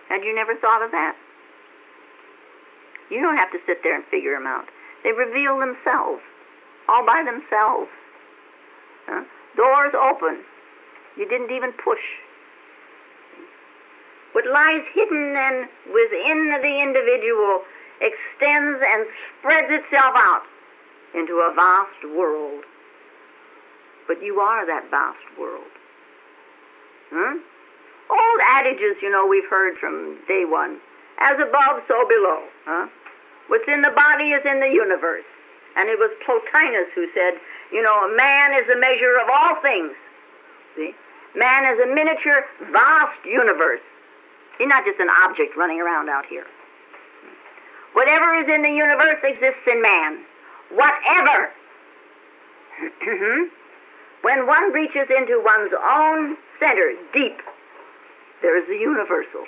Had 0.09 0.25
you 0.25 0.35
never 0.35 0.57
thought 0.57 0.83
of 0.83 0.91
that? 0.93 1.17
You 3.11 3.21
don't 3.21 3.37
have 3.37 3.53
to 3.53 3.59
sit 3.67 3.83
there 3.83 3.95
and 3.95 4.05
figure 4.11 4.33
them 4.33 4.47
out. 4.47 4.65
They 5.05 5.13
reveal 5.13 5.59
themselves, 5.59 6.23
all 6.89 7.05
by 7.05 7.23
themselves. 7.25 7.91
Doors 9.59 9.93
open. 9.99 10.39
You 11.19 11.29
didn't 11.29 11.51
even 11.51 11.73
push. 11.73 11.99
What 14.33 14.47
lies 14.47 14.87
hidden 14.95 15.35
and 15.35 15.67
within 15.91 16.55
the 16.63 16.75
individual 16.79 17.67
extends 17.99 18.79
and 18.79 19.03
spreads 19.41 19.67
itself 19.67 20.15
out 20.15 20.47
into 21.13 21.43
a 21.43 21.53
vast 21.57 22.15
world. 22.17 22.63
But 24.07 24.23
you 24.23 24.39
are 24.39 24.65
that 24.65 24.89
vast 24.91 25.27
world. 25.37 25.75
Huh? 27.11 27.35
Old 28.11 28.41
adages, 28.63 29.03
you 29.03 29.11
know, 29.11 29.27
we've 29.27 29.49
heard 29.51 29.77
from 29.79 30.19
day 30.29 30.45
one. 30.47 30.79
As 31.19 31.35
above, 31.35 31.83
so 31.89 32.07
below. 32.07 32.47
Huh? 32.65 32.87
What's 33.49 33.67
in 33.67 33.83
the 33.83 33.91
body 33.91 34.31
is 34.31 34.45
in 34.47 34.61
the 34.61 34.71
universe. 34.71 35.27
And 35.77 35.89
it 35.89 35.99
was 35.99 36.11
Plotinus 36.25 36.93
who 36.95 37.09
said, 37.13 37.41
you 37.73 37.83
know, 37.83 38.09
man 38.17 38.53
is 38.55 38.67
the 38.69 38.77
measure 38.77 39.19
of 39.23 39.29
all 39.29 39.61
things. 39.61 39.93
See? 40.77 40.95
Man 41.37 41.65
is 41.73 41.79
a 41.81 41.87
miniature, 41.87 42.45
vast 42.73 43.25
universe. 43.25 43.81
He's 44.59 44.69
not 44.69 44.85
just 44.85 44.99
an 44.99 45.09
object 45.25 45.57
running 45.57 45.81
around 45.81 46.09
out 46.09 46.27
here. 46.27 46.47
Whatever 47.93 48.35
is 48.41 48.49
in 48.49 48.63
the 48.63 48.71
universe 48.71 49.19
exists 49.23 49.67
in 49.71 49.83
man. 49.83 50.19
Whatever. 50.71 51.51
when 54.23 54.47
one 54.47 54.73
reaches 54.73 55.09
into 55.11 55.43
one's 55.45 55.73
own 55.73 56.37
center, 56.61 56.95
deep, 57.13 57.39
there 58.43 58.59
is 58.59 58.67
the 58.69 58.77
universal. 58.77 59.45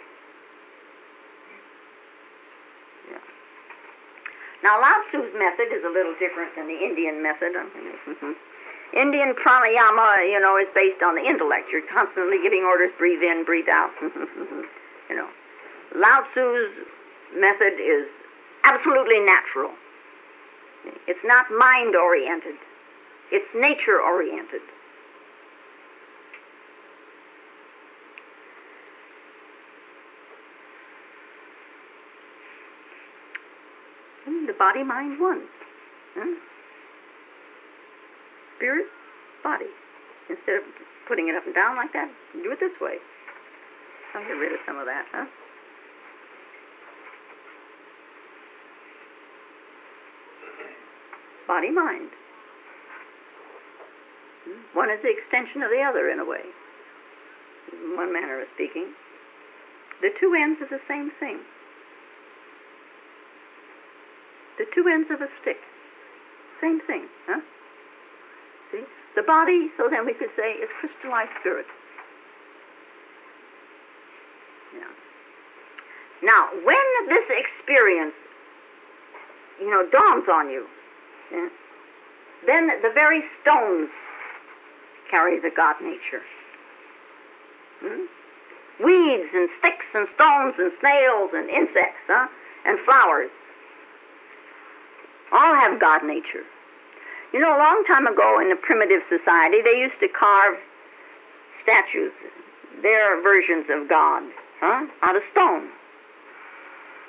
Now, 4.63 4.81
Lao 4.81 5.01
Tzu's 5.11 5.33
method 5.33 5.73
is 5.73 5.85
a 5.85 5.89
little 5.89 6.15
different 6.21 6.55
than 6.55 6.69
the 6.69 6.77
Indian 6.77 7.23
method. 7.23 7.57
Indian 8.93 9.35
pranayama, 9.35 10.29
you 10.29 10.41
know, 10.41 10.59
is 10.59 10.69
based 10.75 11.03
on 11.03 11.15
the 11.15 11.25
intellect. 11.25 11.71
You're 11.73 11.87
constantly 11.89 12.39
giving 12.43 12.65
orders, 12.65 12.91
breathe 12.99 13.23
in, 13.23 13.45
breathe 13.45 13.69
out. 13.71 13.91
you 14.03 15.17
know, 15.17 15.29
Lao 15.97 16.25
Tzu's 16.35 16.71
method 17.35 17.81
is 17.81 18.09
absolutely 18.65 19.21
natural. 19.21 19.71
It's 21.07 21.25
not 21.25 21.47
mind 21.51 21.95
oriented. 21.95 22.57
It's 23.31 23.49
nature 23.55 24.01
oriented. 24.01 24.61
the 34.50 34.50
body, 34.61 34.85
mind, 34.85 35.19
one. 35.19 35.41
Huh? 36.15 36.37
Spirit, 38.59 38.87
body. 39.43 39.73
Instead 40.29 40.61
of 40.61 40.65
putting 41.09 41.29
it 41.29 41.35
up 41.35 41.47
and 41.47 41.55
down 41.55 41.77
like 41.77 41.93
that, 41.95 42.13
do 42.35 42.53
it 42.53 42.61
this 42.61 42.77
way. 42.79 43.01
I'll 44.15 44.21
get 44.21 44.37
rid 44.37 44.53
of 44.53 44.61
some 44.67 44.77
of 44.77 44.85
that, 44.85 45.07
huh? 45.11 45.25
Body, 51.49 51.71
mind. 51.71 52.11
Hmm? 54.45 54.77
One 54.77 54.91
is 54.91 55.01
the 55.03 55.09
extension 55.09 55.63
of 55.63 55.71
the 55.71 55.81
other 55.81 56.11
in 56.11 56.21
a 56.21 56.25
way, 56.25 56.45
one 57.97 58.13
manner 58.13 58.43
of 58.43 58.49
speaking. 58.55 58.93
The 60.03 60.11
two 60.21 60.37
ends 60.37 60.61
of 60.63 60.69
the 60.69 60.81
same 60.87 61.11
thing 61.19 61.41
the 64.61 64.67
two 64.75 64.87
ends 64.87 65.09
of 65.11 65.23
a 65.23 65.29
stick. 65.41 65.57
Same 66.61 66.81
thing, 66.87 67.09
huh? 67.27 67.41
See? 68.71 68.85
The 69.17 69.23
body, 69.23 69.71
so 69.79 69.89
then 69.89 70.05
we 70.05 70.13
could 70.13 70.29
say, 70.37 70.53
is 70.61 70.69
crystallized 70.79 71.31
spirit. 71.41 71.65
Yeah. 74.77 74.93
Now, 76.23 76.49
when 76.63 76.77
this 77.09 77.25
experience, 77.33 78.13
you 79.59 79.71
know, 79.71 79.89
dawns 79.91 80.29
on 80.31 80.51
you, 80.51 80.67
yeah, 81.33 81.49
then 82.47 82.69
the 82.83 82.91
very 82.93 83.25
stones 83.41 83.89
carry 85.11 85.41
the 85.41 85.51
God 85.57 85.77
nature. 85.81 86.23
Hmm? 87.81 88.05
Weeds 88.85 89.31
and 89.33 89.49
sticks 89.59 89.87
and 89.95 90.07
stones 90.15 90.55
and 90.59 90.71
snails 90.81 91.31
and 91.33 91.49
insects, 91.49 92.05
huh? 92.07 92.29
And 92.67 92.79
flowers 92.85 93.31
all 95.33 95.55
have 95.55 95.81
God 95.81 96.05
nature. 96.05 96.45
You 97.33 97.39
know, 97.39 97.57
a 97.57 97.59
long 97.59 97.85
time 97.87 98.07
ago 98.07 98.41
in 98.41 98.51
a 98.51 98.57
primitive 98.57 99.03
society, 99.09 99.63
they 99.63 99.79
used 99.79 99.99
to 100.01 100.09
carve 100.09 100.57
statues, 101.63 102.13
their 102.83 103.23
versions 103.23 103.67
of 103.71 103.89
God, 103.89 104.23
huh, 104.61 104.87
out 105.03 105.17
of 105.17 105.23
stone. 105.31 105.69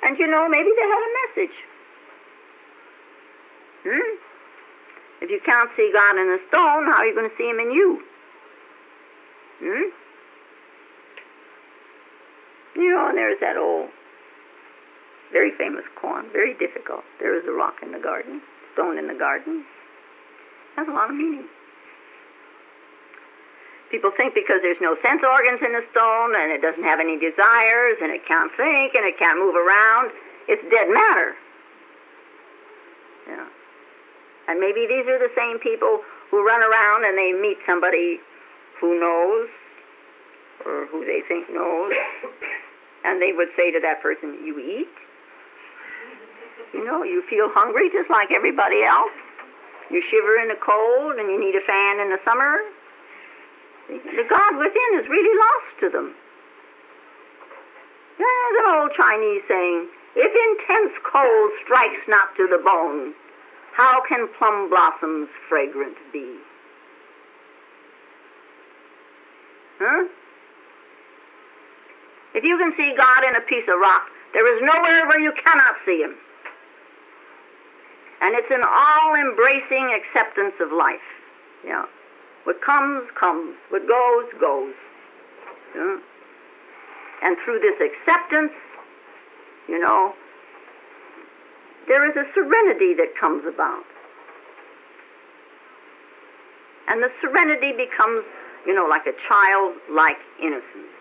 And 0.02 0.18
you 0.18 0.26
know, 0.26 0.48
maybe 0.48 0.70
they 0.76 0.88
had 0.88 1.02
a 1.02 1.12
message. 1.26 1.56
Hmm? 3.84 4.16
If 5.22 5.30
you 5.30 5.40
can't 5.44 5.70
see 5.76 5.90
God 5.92 6.18
in 6.18 6.28
a 6.28 6.38
stone, 6.48 6.86
how 6.86 6.98
are 6.98 7.06
you 7.06 7.14
going 7.14 7.30
to 7.30 7.36
see 7.36 7.48
Him 7.48 7.58
in 7.58 7.70
you? 7.70 8.02
Hmm? 9.60 9.90
You 12.80 12.90
know, 12.90 13.08
and 13.08 13.18
there's 13.18 13.38
that 13.40 13.56
old 13.56 13.90
very 15.32 15.50
famous 15.56 15.84
koan, 15.96 16.30
very 16.32 16.54
difficult. 16.54 17.04
There 17.18 17.34
is 17.34 17.44
a 17.48 17.52
rock 17.52 17.76
in 17.82 17.92
the 17.92 17.98
garden, 17.98 18.40
stone 18.74 18.98
in 18.98 19.08
the 19.08 19.14
garden. 19.14 19.64
Has 20.76 20.88
a 20.88 20.92
lot 20.92 21.10
of 21.10 21.16
meaning. 21.16 21.44
People 23.90 24.10
think 24.16 24.32
because 24.32 24.60
there's 24.62 24.80
no 24.80 24.96
sense 25.02 25.20
organs 25.20 25.60
in 25.60 25.72
the 25.72 25.84
stone 25.92 26.32
and 26.34 26.50
it 26.50 26.62
doesn't 26.62 26.84
have 26.84 27.00
any 27.00 27.20
desires 27.20 28.00
and 28.00 28.10
it 28.10 28.24
can't 28.26 28.50
think 28.56 28.94
and 28.94 29.04
it 29.04 29.18
can't 29.18 29.38
move 29.38 29.54
around, 29.54 30.12
it's 30.48 30.62
dead 30.72 30.88
matter. 30.88 31.36
Yeah. 33.28 33.46
And 34.48 34.60
maybe 34.60 34.86
these 34.88 35.04
are 35.08 35.18
the 35.18 35.32
same 35.36 35.58
people 35.58 36.00
who 36.30 36.44
run 36.44 36.62
around 36.62 37.04
and 37.04 37.18
they 37.18 37.32
meet 37.32 37.58
somebody 37.66 38.18
who 38.80 38.98
knows 38.98 39.48
or 40.64 40.86
who 40.86 41.04
they 41.04 41.20
think 41.26 41.50
knows, 41.50 41.92
and 43.04 43.20
they 43.20 43.32
would 43.32 43.48
say 43.56 43.70
to 43.70 43.80
that 43.80 44.02
person, 44.02 44.38
You 44.44 44.58
eat? 44.58 44.88
You 46.72 46.84
know, 46.84 47.04
you 47.04 47.22
feel 47.28 47.48
hungry 47.52 47.90
just 47.92 48.08
like 48.08 48.30
everybody 48.30 48.82
else. 48.82 49.12
You 49.90 50.02
shiver 50.08 50.40
in 50.40 50.48
the 50.48 50.56
cold 50.56 51.20
and 51.20 51.28
you 51.28 51.38
need 51.38 51.54
a 51.54 51.64
fan 51.66 52.00
in 52.00 52.08
the 52.08 52.18
summer. 52.24 52.60
The 53.88 54.24
God 54.24 54.56
within 54.56 55.00
is 55.00 55.08
really 55.08 55.36
lost 55.36 55.80
to 55.80 55.88
them. 55.90 56.14
There's 58.16 58.56
an 58.64 58.80
old 58.80 58.92
Chinese 58.96 59.42
saying, 59.48 59.88
if 60.16 60.32
intense 60.32 60.96
cold 61.04 61.50
strikes 61.64 62.08
not 62.08 62.36
to 62.36 62.46
the 62.46 62.60
bone, 62.64 63.12
how 63.72 64.02
can 64.08 64.28
plum 64.38 64.70
blossoms 64.70 65.28
fragrant 65.48 65.96
be? 66.12 66.36
Huh? 69.78 70.08
If 72.34 72.44
you 72.44 72.56
can 72.56 72.72
see 72.76 72.94
God 72.96 73.24
in 73.28 73.36
a 73.36 73.40
piece 73.40 73.68
of 73.68 73.80
rock, 73.80 74.08
there 74.32 74.46
is 74.56 74.62
nowhere 74.62 75.06
where 75.06 75.20
you 75.20 75.32
cannot 75.32 75.76
see 75.84 76.00
Him. 76.00 76.16
And 78.22 78.36
it's 78.36 78.50
an 78.50 78.62
all 78.64 79.14
embracing 79.14 79.98
acceptance 79.98 80.54
of 80.60 80.72
life. 80.72 81.02
Yeah. 81.66 81.84
What 82.44 82.62
comes, 82.62 83.08
comes. 83.18 83.56
What 83.70 83.86
goes, 83.86 84.40
goes. 84.40 84.74
Yeah? 85.74 85.98
And 87.22 87.36
through 87.44 87.60
this 87.60 87.80
acceptance, 87.80 88.52
you 89.68 89.78
know, 89.78 90.14
there 91.88 92.08
is 92.08 92.16
a 92.16 92.32
serenity 92.32 92.94
that 92.94 93.14
comes 93.18 93.44
about. 93.46 93.84
And 96.88 97.02
the 97.02 97.10
serenity 97.20 97.72
becomes, 97.72 98.24
you 98.66 98.74
know, 98.74 98.86
like 98.86 99.06
a 99.06 99.14
childlike 99.26 100.18
innocence. 100.40 100.92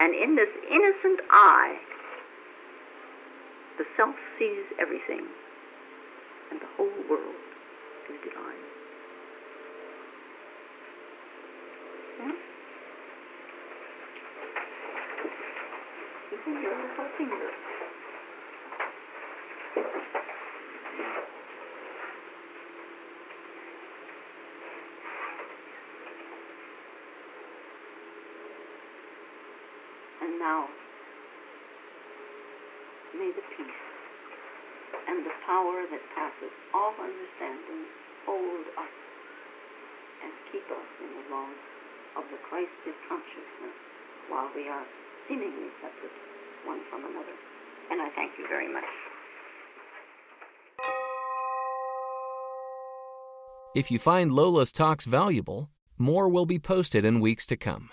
And 0.00 0.14
in 0.14 0.36
this 0.36 0.48
innocent 0.70 1.20
eye, 1.30 1.78
the 3.78 3.84
self 3.96 4.14
sees 4.38 4.64
everything, 4.78 5.26
and 6.50 6.60
the 6.60 6.66
whole 6.76 6.90
world 7.08 7.34
is 8.10 8.16
divine. 8.24 8.64
Hmm? 12.18 12.30
Yeah? 12.30 12.36
Even 16.32 16.62
your 16.62 16.74
little 16.74 17.08
finger. 17.16 17.50
And 30.22 30.38
now, 30.38 30.68
may 33.16 33.30
the 33.32 33.42
peace 33.56 33.66
and 35.08 35.24
the 35.24 35.30
power 35.46 35.86
passes 36.40 36.52
all 36.74 36.92
understanding 36.92 37.84
hold 38.26 38.66
us 38.78 38.94
and 40.24 40.32
keep 40.52 40.64
us 40.70 40.90
in 41.00 41.10
the 41.12 41.34
love 41.34 41.56
of 42.16 42.24
the 42.30 42.38
Christed 42.48 42.94
consciousness 43.08 43.76
while 44.28 44.48
we 44.54 44.68
are 44.68 44.84
seemingly 45.28 45.68
separate 45.80 46.12
one 46.66 46.80
from 46.90 47.04
another. 47.04 47.36
And 47.90 48.00
I 48.00 48.08
thank 48.14 48.32
you 48.38 48.46
very 48.48 48.72
much. 48.72 48.84
If 53.74 53.90
you 53.90 53.98
find 53.98 54.32
Lola's 54.32 54.72
talks 54.72 55.06
valuable, 55.06 55.70
more 55.96 56.28
will 56.28 56.46
be 56.46 56.58
posted 56.58 57.04
in 57.04 57.20
weeks 57.20 57.46
to 57.46 57.56
come. 57.56 57.90